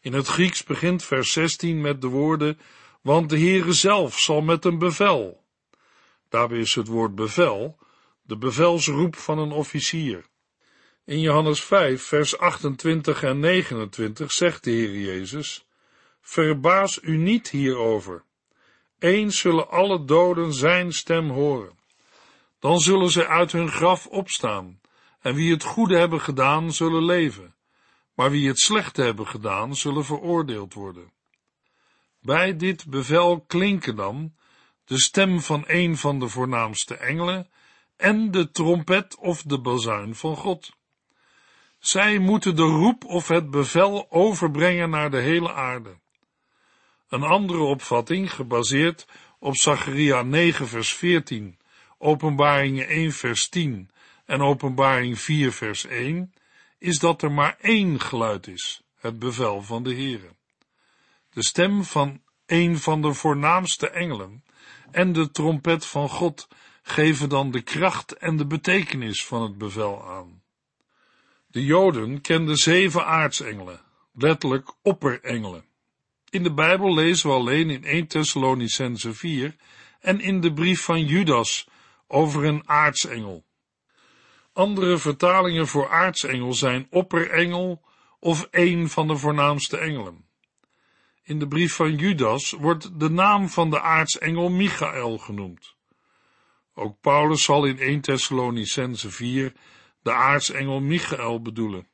In 0.00 0.12
het 0.12 0.26
Grieks 0.26 0.64
begint 0.64 1.04
vers 1.04 1.32
16 1.32 1.80
met 1.80 2.00
de 2.00 2.06
woorden, 2.06 2.58
want 3.00 3.30
de 3.30 3.38
Heere 3.38 3.72
zelf 3.72 4.18
zal 4.18 4.40
met 4.40 4.64
een 4.64 4.78
bevel. 4.78 5.44
Daarbij 6.28 6.58
is 6.58 6.74
het 6.74 6.86
woord 6.86 7.14
bevel 7.14 7.78
de 8.22 8.36
bevelsroep 8.36 9.16
van 9.16 9.38
een 9.38 9.52
officier. 9.52 10.24
In 11.04 11.20
Johannes 11.20 11.62
5, 11.62 12.02
vers 12.02 12.38
28 12.38 13.22
en 13.22 13.40
29 13.40 14.32
zegt 14.32 14.64
de 14.64 14.70
Heer 14.70 14.98
Jezus, 14.98 15.66
Verbaas 16.20 16.98
u 17.02 17.16
niet 17.16 17.50
hierover. 17.50 18.24
Eens 18.98 19.38
zullen 19.38 19.68
alle 19.68 20.04
doden 20.04 20.52
zijn 20.52 20.92
stem 20.92 21.30
horen. 21.30 21.78
Dan 22.64 22.80
zullen 22.80 23.10
ze 23.10 23.26
uit 23.26 23.52
hun 23.52 23.68
graf 23.68 24.06
opstaan, 24.06 24.80
en 25.20 25.34
wie 25.34 25.52
het 25.52 25.62
goede 25.62 25.98
hebben 25.98 26.20
gedaan, 26.20 26.72
zullen 26.72 27.04
leven, 27.04 27.54
maar 28.14 28.30
wie 28.30 28.48
het 28.48 28.58
slechte 28.58 29.02
hebben 29.02 29.26
gedaan, 29.26 29.76
zullen 29.76 30.04
veroordeeld 30.04 30.74
worden. 30.74 31.12
Bij 32.20 32.56
dit 32.56 32.86
bevel 32.86 33.40
klinken 33.40 33.96
dan 33.96 34.34
de 34.84 35.00
stem 35.00 35.40
van 35.40 35.64
een 35.66 35.96
van 35.96 36.18
de 36.18 36.28
voornaamste 36.28 36.96
engelen 36.96 37.48
en 37.96 38.30
de 38.30 38.50
trompet 38.50 39.16
of 39.16 39.42
de 39.42 39.60
bazuin 39.60 40.14
van 40.14 40.36
God. 40.36 40.72
Zij 41.78 42.18
moeten 42.18 42.56
de 42.56 42.62
roep 42.62 43.04
of 43.04 43.28
het 43.28 43.50
bevel 43.50 44.06
overbrengen 44.10 44.90
naar 44.90 45.10
de 45.10 45.20
hele 45.20 45.52
aarde. 45.52 45.98
Een 47.08 47.22
andere 47.22 47.62
opvatting, 47.62 48.34
gebaseerd 48.34 49.06
op 49.38 49.56
Zacharia 49.56 50.22
9 50.22 50.68
vers 50.68 50.92
14, 50.92 51.58
Openbaringen 52.04 52.86
1 52.88 53.12
vers 53.12 53.48
10 53.48 53.90
en 54.24 54.40
Openbaring 54.40 55.18
4 55.18 55.52
vers 55.52 55.86
1, 55.86 56.32
is 56.78 56.98
dat 56.98 57.22
er 57.22 57.32
maar 57.32 57.56
één 57.60 58.00
geluid 58.00 58.46
is, 58.46 58.82
het 58.98 59.18
bevel 59.18 59.62
van 59.62 59.82
de 59.82 59.94
Heere. 59.94 60.28
De 61.30 61.44
stem 61.44 61.84
van 61.84 62.20
een 62.46 62.78
van 62.78 63.02
de 63.02 63.14
voornaamste 63.14 63.90
engelen 63.90 64.44
en 64.90 65.12
de 65.12 65.30
trompet 65.30 65.86
van 65.86 66.08
God 66.08 66.48
geven 66.82 67.28
dan 67.28 67.50
de 67.50 67.62
kracht 67.62 68.12
en 68.12 68.36
de 68.36 68.46
betekenis 68.46 69.24
van 69.24 69.42
het 69.42 69.58
bevel 69.58 70.08
aan. 70.08 70.42
De 71.46 71.64
Joden 71.64 72.20
kenden 72.20 72.56
zeven 72.56 73.06
aartsengelen, 73.06 73.80
letterlijk 74.12 74.72
opperengelen. 74.82 75.64
In 76.30 76.42
de 76.42 76.52
Bijbel 76.52 76.94
lezen 76.94 77.28
we 77.28 77.34
alleen 77.34 77.70
in 77.70 77.84
1 77.84 78.06
Thessalonicense 78.06 79.14
4 79.14 79.56
en 80.00 80.20
in 80.20 80.40
de 80.40 80.52
brief 80.52 80.82
van 80.82 81.04
Judas 81.04 81.66
over 82.14 82.44
een 82.44 82.68
aartsengel. 82.68 83.44
Andere 84.52 84.98
vertalingen 84.98 85.66
voor 85.66 85.90
aartsengel 85.90 86.52
zijn 86.52 86.86
opperengel 86.90 87.82
of 88.20 88.48
een 88.50 88.88
van 88.88 89.06
de 89.06 89.16
voornaamste 89.16 89.78
engelen. 89.78 90.28
In 91.22 91.38
de 91.38 91.48
brief 91.48 91.74
van 91.74 91.96
Judas 91.96 92.50
wordt 92.50 93.00
de 93.00 93.10
naam 93.10 93.48
van 93.48 93.70
de 93.70 93.80
aartsengel 93.80 94.50
Michael 94.50 95.18
genoemd. 95.18 95.74
Ook 96.74 97.00
Paulus 97.00 97.42
zal 97.42 97.64
in 97.64 97.78
1 97.78 98.00
Thessalonicense 98.00 99.10
4 99.10 99.52
de 100.02 100.12
aartsengel 100.12 100.80
Michael 100.80 101.42
bedoelen. 101.42 101.88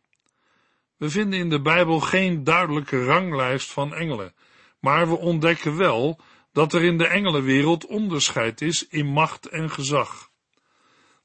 We 0.96 1.10
vinden 1.10 1.38
in 1.38 1.50
de 1.50 1.60
Bijbel 1.60 2.00
geen 2.00 2.44
duidelijke 2.44 3.04
ranglijst 3.04 3.70
van 3.72 3.94
engelen, 3.94 4.34
maar 4.80 5.08
we 5.08 5.16
ontdekken 5.16 5.76
wel 5.76 6.20
dat 6.52 6.72
er 6.72 6.84
in 6.84 6.98
de 6.98 7.06
engelenwereld 7.06 7.86
onderscheid 7.86 8.60
is 8.60 8.86
in 8.88 9.06
macht 9.06 9.46
en 9.46 9.70
gezag. 9.70 10.30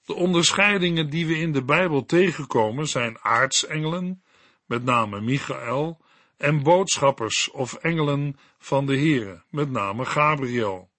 De 0.05 0.13
onderscheidingen 0.13 1.09
die 1.09 1.27
we 1.27 1.38
in 1.38 1.51
de 1.51 1.63
Bijbel 1.63 2.05
tegenkomen 2.05 2.88
zijn 2.88 3.17
aartsengelen, 3.21 4.23
met 4.65 4.83
name 4.83 5.21
Michael, 5.21 6.01
en 6.38 6.63
boodschappers 6.63 7.51
of 7.51 7.73
engelen 7.73 8.38
van 8.57 8.85
de 8.85 8.97
Heere, 8.97 9.43
met 9.49 9.71
name 9.71 10.05
Gabriel. 10.05 10.89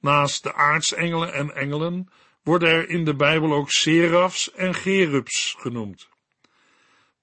Naast 0.00 0.42
de 0.42 0.54
aartsengelen 0.54 1.32
en 1.32 1.54
engelen 1.54 2.08
worden 2.42 2.68
er 2.68 2.88
in 2.88 3.04
de 3.04 3.14
Bijbel 3.14 3.52
ook 3.52 3.70
serafs 3.70 4.52
en 4.52 4.74
gerubs 4.74 5.56
genoemd. 5.58 6.08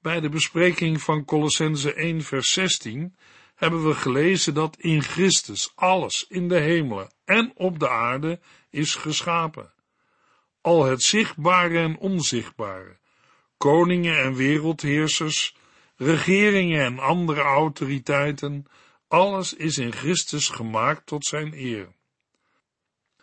Bij 0.01 0.19
de 0.19 0.29
bespreking 0.29 1.01
van 1.01 1.25
Colossense 1.25 1.93
1 1.93 2.21
vers 2.21 2.53
16 2.53 3.15
hebben 3.57 3.87
we 3.87 3.95
gelezen 3.95 4.53
dat 4.53 4.77
in 4.79 5.01
Christus 5.01 5.71
alles 5.75 6.25
in 6.29 6.47
de 6.47 6.59
hemelen 6.59 7.09
en 7.25 7.51
op 7.55 7.79
de 7.79 7.89
aarde 7.89 8.39
is 8.69 8.95
geschapen. 8.95 9.73
Al 10.61 10.85
het 10.85 11.03
zichtbare 11.03 11.77
en 11.77 11.97
onzichtbare, 11.97 12.97
koningen 13.57 14.23
en 14.23 14.35
wereldheersers, 14.35 15.55
regeringen 15.95 16.85
en 16.85 16.99
andere 16.99 17.41
autoriteiten, 17.41 18.65
alles 19.07 19.53
is 19.53 19.77
in 19.77 19.91
Christus 19.91 20.49
gemaakt 20.49 21.05
tot 21.05 21.25
zijn 21.25 21.53
eer. 21.53 21.87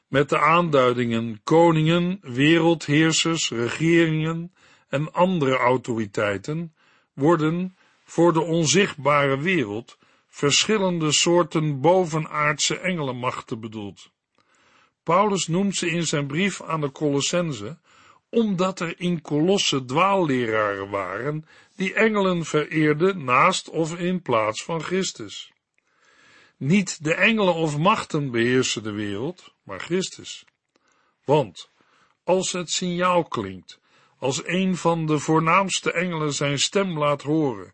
Met 0.08 0.28
de 0.28 0.38
aanduidingen 0.38 1.40
koningen, 1.44 2.18
wereldheersers, 2.22 3.50
regeringen 3.50 4.54
en 4.88 5.12
andere 5.12 5.56
autoriteiten 5.56 6.74
worden 7.12 7.76
voor 8.04 8.32
de 8.32 8.42
onzichtbare 8.42 9.38
wereld 9.38 9.98
verschillende 10.34 11.12
soorten 11.12 11.80
bovenaardse 11.80 12.78
engelenmachten 12.78 13.60
bedoeld. 13.60 14.10
Paulus 15.02 15.46
noemt 15.46 15.76
ze 15.76 15.90
in 15.90 16.06
zijn 16.06 16.26
brief 16.26 16.62
aan 16.62 16.80
de 16.80 16.92
Colossense 16.92 17.78
omdat 18.28 18.80
er 18.80 19.00
in 19.00 19.20
Kolosse 19.20 19.84
dwaalleraren 19.84 20.90
waren 20.90 21.46
die 21.76 21.94
engelen 21.94 22.44
vereerden 22.44 23.24
naast 23.24 23.68
of 23.68 23.98
in 23.98 24.22
plaats 24.22 24.64
van 24.64 24.82
Christus. 24.82 25.52
Niet 26.56 27.04
de 27.04 27.14
engelen 27.14 27.54
of 27.54 27.78
machten 27.78 28.30
beheersen 28.30 28.82
de 28.82 28.92
wereld, 28.92 29.54
maar 29.62 29.80
Christus. 29.80 30.44
Want 31.24 31.70
als 32.24 32.52
het 32.52 32.70
signaal 32.70 33.24
klinkt, 33.24 33.80
als 34.18 34.46
een 34.46 34.76
van 34.76 35.06
de 35.06 35.18
voornaamste 35.18 35.92
engelen 35.92 36.32
zijn 36.32 36.58
stem 36.58 36.98
laat 36.98 37.22
horen 37.22 37.72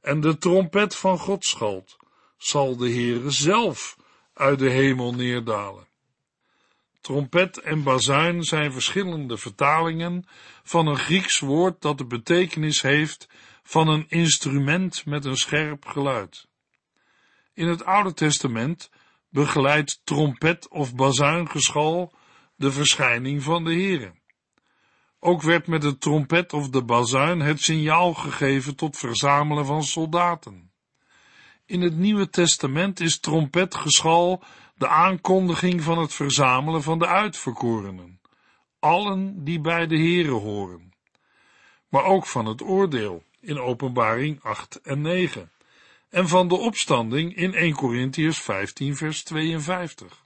en 0.00 0.20
de 0.20 0.38
trompet 0.38 0.96
van 0.96 1.18
God 1.18 1.44
schalt, 1.44 2.00
zal 2.42 2.76
de 2.76 2.90
Heere 2.90 3.30
zelf 3.30 3.96
uit 4.34 4.58
de 4.58 4.70
hemel 4.70 5.14
neerdalen. 5.14 5.86
Trompet 7.00 7.58
en 7.58 7.82
bazuin 7.82 8.42
zijn 8.42 8.72
verschillende 8.72 9.36
vertalingen 9.36 10.24
van 10.62 10.86
een 10.86 10.96
Grieks 10.96 11.38
woord 11.38 11.80
dat 11.80 11.98
de 11.98 12.06
betekenis 12.06 12.82
heeft 12.82 13.28
van 13.62 13.88
een 13.88 14.06
instrument 14.08 15.06
met 15.06 15.24
een 15.24 15.36
scherp 15.36 15.86
geluid. 15.86 16.48
In 17.54 17.68
het 17.68 17.84
Oude 17.84 18.14
Testament 18.14 18.90
begeleidt 19.28 20.00
trompet 20.04 20.68
of 20.68 20.94
bazuingeschal 20.94 22.12
de 22.56 22.72
verschijning 22.72 23.42
van 23.42 23.64
de 23.64 23.72
Heere. 23.72 24.12
Ook 25.18 25.42
werd 25.42 25.66
met 25.66 25.82
de 25.82 25.98
trompet 25.98 26.52
of 26.52 26.68
de 26.68 26.84
bazuin 26.84 27.40
het 27.40 27.60
signaal 27.60 28.14
gegeven 28.14 28.76
tot 28.76 28.98
verzamelen 28.98 29.66
van 29.66 29.82
soldaten. 29.82 30.71
In 31.72 31.80
het 31.80 31.96
Nieuwe 31.96 32.30
Testament 32.30 33.00
is 33.00 33.20
trompetgeschal 33.20 34.42
de 34.74 34.88
aankondiging 34.88 35.82
van 35.82 35.98
het 35.98 36.14
verzamelen 36.14 36.82
van 36.82 36.98
de 36.98 37.06
uitverkorenen, 37.06 38.20
allen 38.78 39.44
die 39.44 39.60
bij 39.60 39.86
de 39.86 39.96
Here 39.98 40.30
horen, 40.30 40.94
maar 41.88 42.04
ook 42.04 42.26
van 42.26 42.46
het 42.46 42.62
oordeel 42.62 43.22
in 43.40 43.58
Openbaring 43.58 44.42
8 44.42 44.80
en 44.80 45.00
9 45.00 45.50
en 46.08 46.28
van 46.28 46.48
de 46.48 46.54
opstanding 46.54 47.36
in 47.36 47.54
1 47.54 47.74
Corinthians 47.74 48.40
15 48.40 48.96
vers 48.96 49.22
52. 49.22 50.24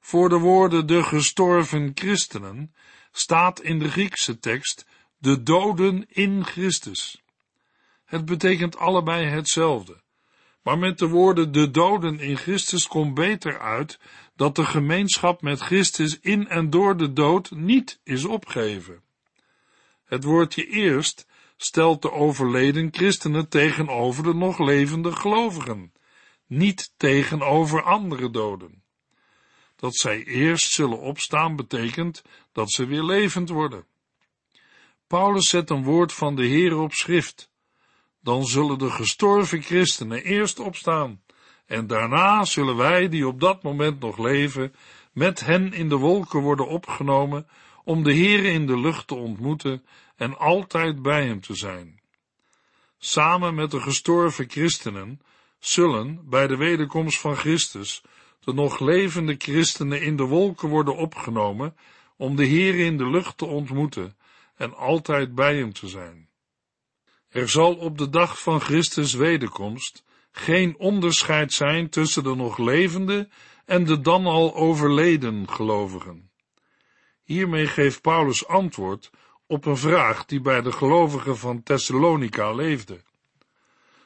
Voor 0.00 0.28
de 0.28 0.38
woorden 0.38 0.86
de 0.86 1.02
gestorven 1.02 1.90
christenen 1.94 2.74
staat 3.12 3.60
in 3.60 3.78
de 3.78 3.90
Griekse 3.90 4.38
tekst 4.38 4.86
de 5.18 5.42
doden 5.42 6.06
in 6.08 6.44
Christus. 6.44 7.22
Het 8.04 8.24
betekent 8.24 8.76
allebei 8.76 9.26
hetzelfde. 9.26 10.04
Maar 10.66 10.78
met 10.78 10.98
de 10.98 11.08
woorden 11.08 11.52
de 11.52 11.70
doden 11.70 12.18
in 12.18 12.36
Christus 12.36 12.86
komt 12.86 13.14
beter 13.14 13.60
uit 13.60 13.98
dat 14.36 14.56
de 14.56 14.64
gemeenschap 14.64 15.42
met 15.42 15.60
Christus 15.60 16.20
in 16.20 16.48
en 16.48 16.70
door 16.70 16.96
de 16.96 17.12
dood 17.12 17.50
niet 17.50 18.00
is 18.04 18.24
opgegeven. 18.24 19.02
Het 20.04 20.24
woordje 20.24 20.66
eerst 20.66 21.26
stelt 21.56 22.02
de 22.02 22.12
overleden 22.12 22.88
christenen 22.90 23.48
tegenover 23.48 24.22
de 24.22 24.34
nog 24.34 24.58
levende 24.58 25.12
gelovigen, 25.12 25.92
niet 26.46 26.92
tegenover 26.96 27.82
andere 27.82 28.30
doden. 28.30 28.82
Dat 29.76 29.96
zij 29.96 30.24
eerst 30.24 30.72
zullen 30.72 31.00
opstaan 31.00 31.56
betekent 31.56 32.22
dat 32.52 32.70
ze 32.70 32.86
weer 32.86 33.04
levend 33.04 33.48
worden. 33.48 33.84
Paulus 35.06 35.48
zet 35.48 35.70
een 35.70 35.84
woord 35.84 36.12
van 36.12 36.36
de 36.36 36.44
Heer 36.44 36.76
op 36.76 36.92
schrift 36.92 37.50
dan 38.26 38.44
zullen 38.44 38.78
de 38.78 38.90
gestorven 38.90 39.62
christenen 39.62 40.22
eerst 40.24 40.58
opstaan, 40.58 41.22
en 41.66 41.86
daarna 41.86 42.44
zullen 42.44 42.76
wij, 42.76 43.08
die 43.08 43.26
op 43.26 43.40
dat 43.40 43.62
moment 43.62 44.00
nog 44.00 44.18
leven, 44.18 44.74
met 45.12 45.44
hen 45.44 45.72
in 45.72 45.88
de 45.88 45.96
wolken 45.96 46.40
worden 46.40 46.68
opgenomen, 46.68 47.46
om 47.84 48.02
de 48.02 48.14
Heere 48.14 48.50
in 48.50 48.66
de 48.66 48.78
lucht 48.78 49.06
te 49.06 49.14
ontmoeten 49.14 49.84
en 50.16 50.38
altijd 50.38 51.02
bij 51.02 51.26
hem 51.26 51.40
te 51.40 51.54
zijn. 51.54 52.00
Samen 52.98 53.54
met 53.54 53.70
de 53.70 53.80
gestorven 53.80 54.50
christenen 54.50 55.20
zullen, 55.58 56.20
bij 56.28 56.46
de 56.46 56.56
wederkomst 56.56 57.18
van 57.18 57.36
Christus, 57.36 58.02
de 58.40 58.52
nog 58.52 58.80
levende 58.80 59.34
christenen 59.38 60.02
in 60.02 60.16
de 60.16 60.24
wolken 60.24 60.68
worden 60.68 60.96
opgenomen, 60.96 61.76
om 62.16 62.36
de 62.36 62.46
Heere 62.46 62.84
in 62.84 62.96
de 62.96 63.10
lucht 63.10 63.38
te 63.38 63.46
ontmoeten 63.46 64.16
en 64.56 64.76
altijd 64.76 65.34
bij 65.34 65.56
hem 65.56 65.72
te 65.72 65.88
zijn. 65.88 66.25
Er 67.36 67.48
zal 67.48 67.74
op 67.74 67.98
de 67.98 68.08
dag 68.08 68.42
van 68.42 68.60
Christus 68.60 69.14
wederkomst 69.14 70.04
geen 70.32 70.78
onderscheid 70.78 71.52
zijn 71.52 71.88
tussen 71.88 72.22
de 72.22 72.34
nog 72.34 72.58
levende 72.58 73.28
en 73.64 73.84
de 73.84 74.00
dan 74.00 74.26
al 74.26 74.54
overleden 74.54 75.48
gelovigen. 75.50 76.30
Hiermee 77.22 77.66
geeft 77.66 78.00
Paulus 78.00 78.46
antwoord 78.46 79.10
op 79.46 79.64
een 79.64 79.76
vraag 79.76 80.24
die 80.24 80.40
bij 80.40 80.62
de 80.62 80.72
gelovigen 80.72 81.36
van 81.36 81.62
Thessalonica 81.62 82.52
leefde. 82.52 83.00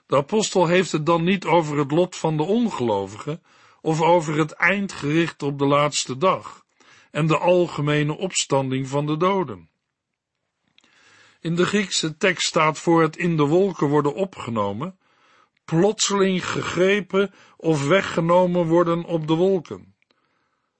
De 0.06 0.16
apostel 0.16 0.66
heeft 0.66 0.92
het 0.92 1.06
dan 1.06 1.24
niet 1.24 1.44
over 1.44 1.78
het 1.78 1.90
lot 1.90 2.16
van 2.16 2.36
de 2.36 2.42
ongelovigen 2.42 3.42
of 3.80 4.00
over 4.00 4.38
het 4.38 4.52
eind 4.52 4.92
gericht 4.92 5.42
op 5.42 5.58
de 5.58 5.66
laatste 5.66 6.16
dag 6.16 6.64
en 7.10 7.26
de 7.26 7.38
algemene 7.38 8.16
opstanding 8.16 8.88
van 8.88 9.06
de 9.06 9.16
doden. 9.16 9.69
In 11.40 11.54
de 11.54 11.66
Griekse 11.66 12.16
tekst 12.16 12.46
staat 12.46 12.78
voor 12.78 13.02
het 13.02 13.16
in 13.16 13.36
de 13.36 13.46
wolken 13.46 13.88
worden 13.88 14.14
opgenomen, 14.14 14.98
plotseling 15.64 16.46
gegrepen 16.46 17.34
of 17.56 17.86
weggenomen 17.86 18.66
worden 18.66 19.04
op 19.04 19.26
de 19.26 19.34
wolken. 19.34 19.94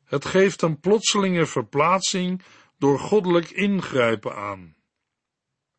Het 0.04 0.24
geeft 0.24 0.62
een 0.62 0.80
plotselinge 0.80 1.46
verplaatsing 1.46 2.42
door 2.78 2.98
goddelijk 2.98 3.50
ingrijpen 3.50 4.36
aan. 4.36 4.74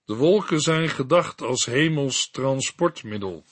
De 0.06 0.15
wolken 0.15 0.60
zijn 0.60 0.89
gedacht 0.89 1.41
als 1.41 1.65
hemels 1.65 2.30
transportmiddel. 2.30 3.44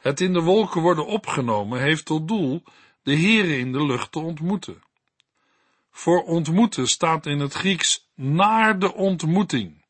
Het 0.00 0.20
in 0.20 0.32
de 0.32 0.40
wolken 0.40 0.80
worden 0.80 1.06
opgenomen 1.06 1.80
heeft 1.80 2.04
tot 2.04 2.28
doel 2.28 2.62
de 3.02 3.16
Here 3.16 3.58
in 3.58 3.72
de 3.72 3.84
lucht 3.84 4.12
te 4.12 4.18
ontmoeten. 4.18 4.82
Voor 5.90 6.22
ontmoeten 6.22 6.86
staat 6.86 7.26
in 7.26 7.38
het 7.38 7.52
Grieks 7.52 8.08
naar 8.14 8.78
de 8.78 8.94
ontmoeting. 8.94 9.81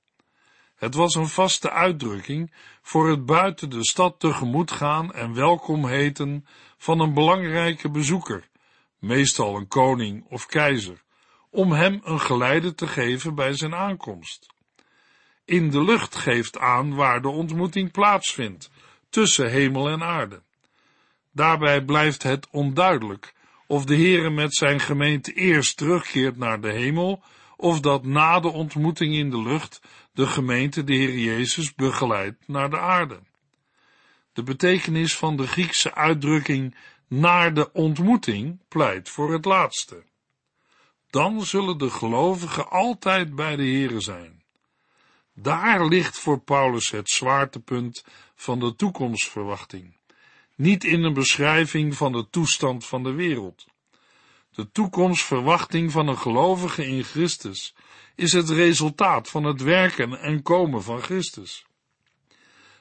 Het 0.82 0.94
was 0.94 1.14
een 1.14 1.28
vaste 1.28 1.70
uitdrukking 1.70 2.52
voor 2.82 3.10
het 3.10 3.26
buiten 3.26 3.70
de 3.70 3.84
stad 3.84 4.20
tegemoet 4.20 4.70
gaan 4.70 5.12
en 5.12 5.34
welkom 5.34 5.86
heten 5.86 6.46
van 6.76 7.00
een 7.00 7.14
belangrijke 7.14 7.90
bezoeker, 7.90 8.48
meestal 8.98 9.56
een 9.56 9.68
koning 9.68 10.24
of 10.28 10.46
keizer, 10.46 11.02
om 11.50 11.72
hem 11.72 12.00
een 12.04 12.20
geleide 12.20 12.74
te 12.74 12.86
geven 12.86 13.34
bij 13.34 13.52
zijn 13.52 13.74
aankomst. 13.74 14.46
In 15.44 15.70
de 15.70 15.84
lucht 15.84 16.16
geeft 16.16 16.58
aan 16.58 16.94
waar 16.94 17.22
de 17.22 17.28
ontmoeting 17.28 17.90
plaatsvindt, 17.90 18.70
tussen 19.10 19.50
hemel 19.50 19.88
en 19.88 20.02
aarde. 20.02 20.42
Daarbij 21.32 21.84
blijft 21.84 22.22
het 22.22 22.48
onduidelijk 22.50 23.34
of 23.66 23.84
de 23.84 23.96
Heere 23.96 24.30
met 24.30 24.54
zijn 24.54 24.80
gemeente 24.80 25.32
eerst 25.32 25.76
terugkeert 25.76 26.36
naar 26.36 26.60
de 26.60 26.72
hemel, 26.72 27.22
of 27.56 27.80
dat 27.80 28.04
na 28.04 28.40
de 28.40 28.48
ontmoeting 28.48 29.14
in 29.14 29.30
de 29.30 29.42
lucht 29.42 29.80
de 30.12 30.26
gemeente 30.26 30.84
de 30.84 30.94
Heer 30.94 31.18
Jezus 31.18 31.74
begeleidt 31.74 32.48
naar 32.48 32.70
de 32.70 32.78
aarde. 32.78 33.20
De 34.32 34.42
betekenis 34.42 35.16
van 35.16 35.36
de 35.36 35.46
Griekse 35.46 35.94
uitdrukking 35.94 36.76
naar 37.08 37.54
de 37.54 37.72
ontmoeting 37.72 38.60
pleit 38.68 39.08
voor 39.08 39.32
het 39.32 39.44
laatste. 39.44 40.04
Dan 41.10 41.44
zullen 41.44 41.78
de 41.78 41.90
gelovigen 41.90 42.70
altijd 42.70 43.34
bij 43.34 43.56
de 43.56 43.62
Heere 43.62 44.00
zijn. 44.00 44.42
Daar 45.34 45.86
ligt 45.86 46.18
voor 46.18 46.40
Paulus 46.40 46.90
het 46.90 47.10
zwaartepunt 47.10 48.04
van 48.34 48.60
de 48.60 48.74
toekomstverwachting, 48.74 49.96
niet 50.56 50.84
in 50.84 51.02
een 51.02 51.14
beschrijving 51.14 51.94
van 51.94 52.12
de 52.12 52.28
toestand 52.30 52.86
van 52.86 53.02
de 53.02 53.12
wereld. 53.12 53.66
De 54.50 54.70
toekomstverwachting 54.70 55.92
van 55.92 56.08
een 56.08 56.18
gelovige 56.18 56.86
in 56.86 57.04
Christus 57.04 57.74
is 58.14 58.32
het 58.32 58.48
resultaat 58.48 59.28
van 59.28 59.44
het 59.44 59.62
werken 59.62 60.20
en 60.20 60.42
komen 60.42 60.82
van 60.82 61.02
Christus. 61.02 61.66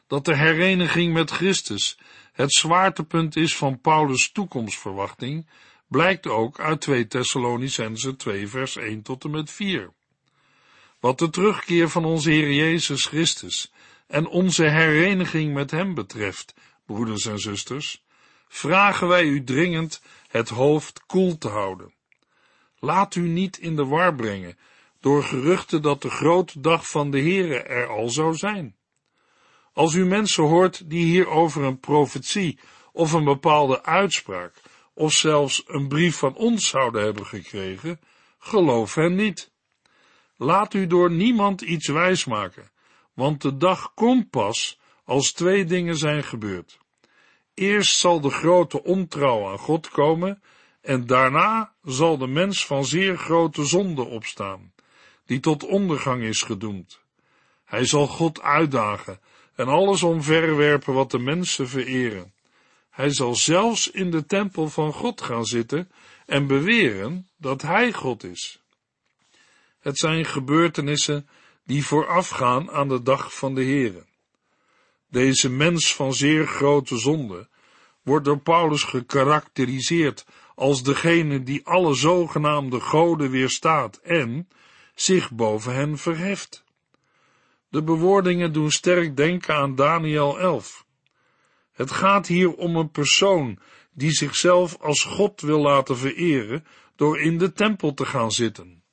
Dat 0.07 0.25
de 0.25 0.35
hereniging 0.35 1.13
met 1.13 1.31
Christus 1.31 1.97
het 2.31 2.53
zwaartepunt 2.53 3.35
is 3.35 3.57
van 3.57 3.81
Paulus' 3.81 4.31
toekomstverwachting, 4.31 5.47
blijkt 5.87 6.27
ook 6.27 6.59
uit 6.59 6.81
2 6.81 7.07
Thessalonicense 7.07 8.15
2 8.15 8.47
vers 8.47 8.75
1 8.75 9.01
tot 9.01 9.23
en 9.23 9.31
met 9.31 9.51
4. 9.51 9.93
Wat 10.99 11.19
de 11.19 11.29
terugkeer 11.29 11.89
van 11.89 12.05
onze 12.05 12.29
Heer 12.29 12.53
Jezus 12.53 13.05
Christus 13.05 13.71
en 14.07 14.27
onze 14.27 14.63
hereniging 14.63 15.53
met 15.53 15.71
Hem 15.71 15.93
betreft, 15.93 16.53
broeders 16.85 17.25
en 17.25 17.39
zusters, 17.39 18.03
vragen 18.47 19.07
wij 19.07 19.23
u 19.23 19.43
dringend 19.43 20.01
het 20.27 20.49
hoofd 20.49 21.05
koel 21.05 21.37
te 21.37 21.47
houden. 21.47 21.93
Laat 22.79 23.15
u 23.15 23.27
niet 23.27 23.57
in 23.57 23.75
de 23.75 23.85
war 23.85 24.15
brengen 24.15 24.57
door 25.01 25.23
geruchten 25.23 25.81
dat 25.81 26.01
de 26.01 26.09
grote 26.09 26.59
dag 26.59 26.89
van 26.89 27.11
de 27.11 27.19
Heere 27.19 27.59
er 27.59 27.87
al 27.87 28.09
zou 28.09 28.35
zijn. 28.35 28.75
Als 29.73 29.93
u 29.93 30.05
mensen 30.05 30.43
hoort 30.43 30.89
die 30.89 31.05
hierover 31.05 31.63
een 31.63 31.79
profetie 31.79 32.59
of 32.91 33.11
een 33.11 33.23
bepaalde 33.23 33.83
uitspraak 33.83 34.53
of 34.93 35.11
zelfs 35.11 35.63
een 35.67 35.87
brief 35.87 36.17
van 36.17 36.35
ons 36.35 36.67
zouden 36.67 37.03
hebben 37.03 37.25
gekregen, 37.25 37.99
geloof 38.39 38.95
hen 38.95 39.15
niet. 39.15 39.51
Laat 40.37 40.73
u 40.73 40.87
door 40.87 41.11
niemand 41.11 41.61
iets 41.61 41.87
wijsmaken, 41.87 42.71
want 43.13 43.41
de 43.41 43.57
dag 43.57 43.93
komt 43.93 44.29
pas 44.29 44.79
als 45.05 45.31
twee 45.31 45.65
dingen 45.65 45.97
zijn 45.97 46.23
gebeurd. 46.23 46.79
Eerst 47.53 47.97
zal 47.97 48.21
de 48.21 48.29
grote 48.29 48.83
ontrouw 48.83 49.47
aan 49.47 49.57
God 49.57 49.89
komen, 49.89 50.41
en 50.81 51.05
daarna 51.05 51.73
zal 51.83 52.17
de 52.17 52.27
mens 52.27 52.65
van 52.65 52.85
zeer 52.85 53.17
grote 53.17 53.65
zonde 53.65 54.03
opstaan, 54.03 54.70
die 55.31 55.39
tot 55.39 55.63
ondergang 55.63 56.23
is 56.23 56.41
gedoemd. 56.41 56.99
Hij 57.65 57.85
zal 57.85 58.07
God 58.07 58.41
uitdagen 58.41 59.19
en 59.55 59.67
alles 59.67 60.03
omverwerpen 60.03 60.93
wat 60.93 61.11
de 61.11 61.19
mensen 61.19 61.69
vereren. 61.69 62.33
Hij 62.89 63.09
zal 63.09 63.35
zelfs 63.35 63.91
in 63.91 64.11
de 64.11 64.25
tempel 64.25 64.69
van 64.69 64.93
God 64.93 65.21
gaan 65.21 65.45
zitten 65.45 65.91
en 66.25 66.47
beweren 66.47 67.27
dat 67.37 67.61
hij 67.61 67.93
God 67.93 68.23
is. 68.23 68.61
Het 69.79 69.97
zijn 69.97 70.25
gebeurtenissen 70.25 71.27
die 71.65 71.85
voorafgaan 71.85 72.71
aan 72.71 72.89
de 72.89 73.01
dag 73.01 73.33
van 73.33 73.55
de 73.55 73.63
Here. 73.63 74.05
Deze 75.09 75.49
mens 75.49 75.95
van 75.95 76.13
zeer 76.13 76.47
grote 76.47 76.97
zonde 76.97 77.47
wordt 78.01 78.25
door 78.25 78.39
Paulus 78.39 78.83
gekarakteriseerd 78.83 80.25
als 80.55 80.83
degene 80.83 81.43
die 81.43 81.65
alle 81.65 81.93
zogenaamde 81.93 82.79
goden 82.79 83.29
weerstaat 83.29 83.97
en 83.97 84.47
zich 84.95 85.31
boven 85.31 85.75
hen 85.75 85.97
verheft. 85.97 86.63
De 87.69 87.83
bewoordingen 87.83 88.53
doen 88.53 88.71
sterk 88.71 89.17
denken 89.17 89.55
aan 89.55 89.75
Daniel 89.75 90.39
11. 90.39 90.85
Het 91.71 91.91
gaat 91.91 92.27
hier 92.27 92.53
om 92.53 92.75
een 92.75 92.91
persoon 92.91 93.59
die 93.91 94.11
zichzelf 94.11 94.77
als 94.79 95.03
God 95.03 95.41
wil 95.41 95.59
laten 95.59 95.97
vereren 95.97 96.65
door 96.95 97.19
in 97.19 97.37
de 97.37 97.53
tempel 97.53 97.93
te 97.93 98.05
gaan 98.05 98.31
zitten. 98.31 98.83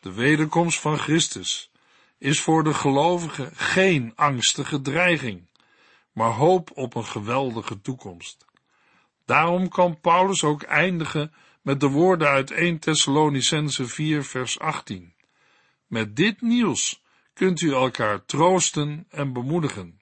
De 0.00 0.12
wederkomst 0.12 0.80
van 0.80 0.98
Christus 0.98 1.70
is 2.18 2.40
voor 2.40 2.64
de 2.64 2.74
gelovigen 2.74 3.56
geen 3.56 4.12
angstige 4.14 4.80
dreiging, 4.80 5.48
maar 6.12 6.30
hoop 6.30 6.70
op 6.74 6.94
een 6.94 7.04
geweldige 7.04 7.80
toekomst. 7.80 8.44
Daarom 9.24 9.68
kan 9.68 10.00
Paulus 10.00 10.44
ook 10.44 10.62
eindigen 10.62 11.32
met 11.62 11.80
de 11.80 11.88
woorden 11.88 12.28
uit 12.28 12.50
1 12.50 12.78
Thessalonicense 12.78 13.86
4 13.86 14.24
vers 14.24 14.58
18. 14.58 15.14
Met 15.86 16.16
dit 16.16 16.40
nieuws 16.40 17.02
kunt 17.32 17.60
u 17.60 17.72
elkaar 17.72 18.24
troosten 18.24 19.06
en 19.10 19.32
bemoedigen. 19.32 20.00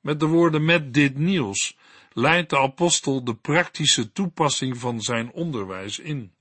Met 0.00 0.20
de 0.20 0.26
woorden 0.26 0.64
met 0.64 0.94
dit 0.94 1.16
nieuws 1.16 1.76
leidt 2.12 2.50
de 2.50 2.58
apostel 2.58 3.24
de 3.24 3.34
praktische 3.34 4.12
toepassing 4.12 4.78
van 4.78 5.00
zijn 5.00 5.32
onderwijs 5.32 5.98
in. 5.98 6.32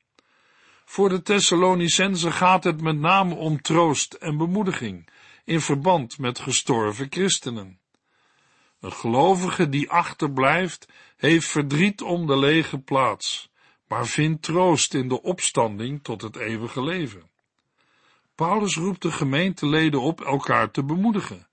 Voor 0.86 1.10
de 1.10 1.22
Thessalonicenzen 1.22 2.32
gaat 2.32 2.64
het 2.64 2.82
met 2.82 2.98
name 2.98 3.36
om 3.36 3.62
troost 3.62 4.14
en 4.14 4.38
bemoediging 4.38 5.10
in 5.46 5.62
verband 5.62 6.18
met 6.18 6.40
gestorven 6.40 7.08
christenen. 7.10 7.80
Een 8.80 8.94
gelovige 8.94 9.70
die 9.70 9.90
achterblijft, 9.90 10.88
heeft 11.18 11.48
verdriet 11.48 12.02
om 12.02 12.28
de 12.28 12.38
lege 12.38 12.80
plaats, 12.80 13.51
maar 13.92 14.08
vindt 14.08 14.44
troost 14.44 14.94
in 14.94 15.08
de 15.08 15.22
opstanding 15.22 16.04
tot 16.04 16.22
het 16.22 16.36
eeuwige 16.36 16.84
leven. 16.84 17.30
Paulus 18.36 18.76
roept 18.76 19.02
de 19.02 19.12
gemeenteleden 19.12 20.02
op 20.02 20.22
elkaar 20.22 20.72
te 20.72 20.84
bemoedigen. 20.84 21.48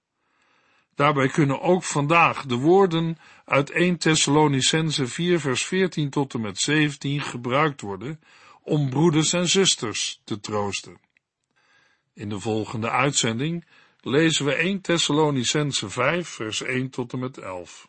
Daarbij 0.94 1.28
kunnen 1.28 1.60
ook 1.60 1.84
vandaag 1.84 2.46
de 2.46 2.54
woorden 2.54 3.18
uit 3.44 3.70
1 3.70 3.98
Thessalonicense 3.98 5.06
4 5.06 5.40
vers 5.40 5.64
14 5.64 6.10
tot 6.10 6.34
en 6.34 6.40
met 6.40 6.58
17 6.58 7.20
gebruikt 7.20 7.80
worden 7.80 8.20
om 8.62 8.90
broeders 8.90 9.32
en 9.32 9.48
zusters 9.48 10.20
te 10.24 10.40
troosten. 10.40 11.00
In 12.14 12.28
de 12.28 12.40
volgende 12.40 12.90
uitzending 12.90 13.66
lezen 14.00 14.44
we 14.44 14.54
1 14.54 14.80
Thessalonicense 14.80 15.90
5 15.90 16.28
vers 16.28 16.62
1 16.62 16.90
tot 16.90 17.12
en 17.12 17.18
met 17.18 17.38
11. 17.38 17.88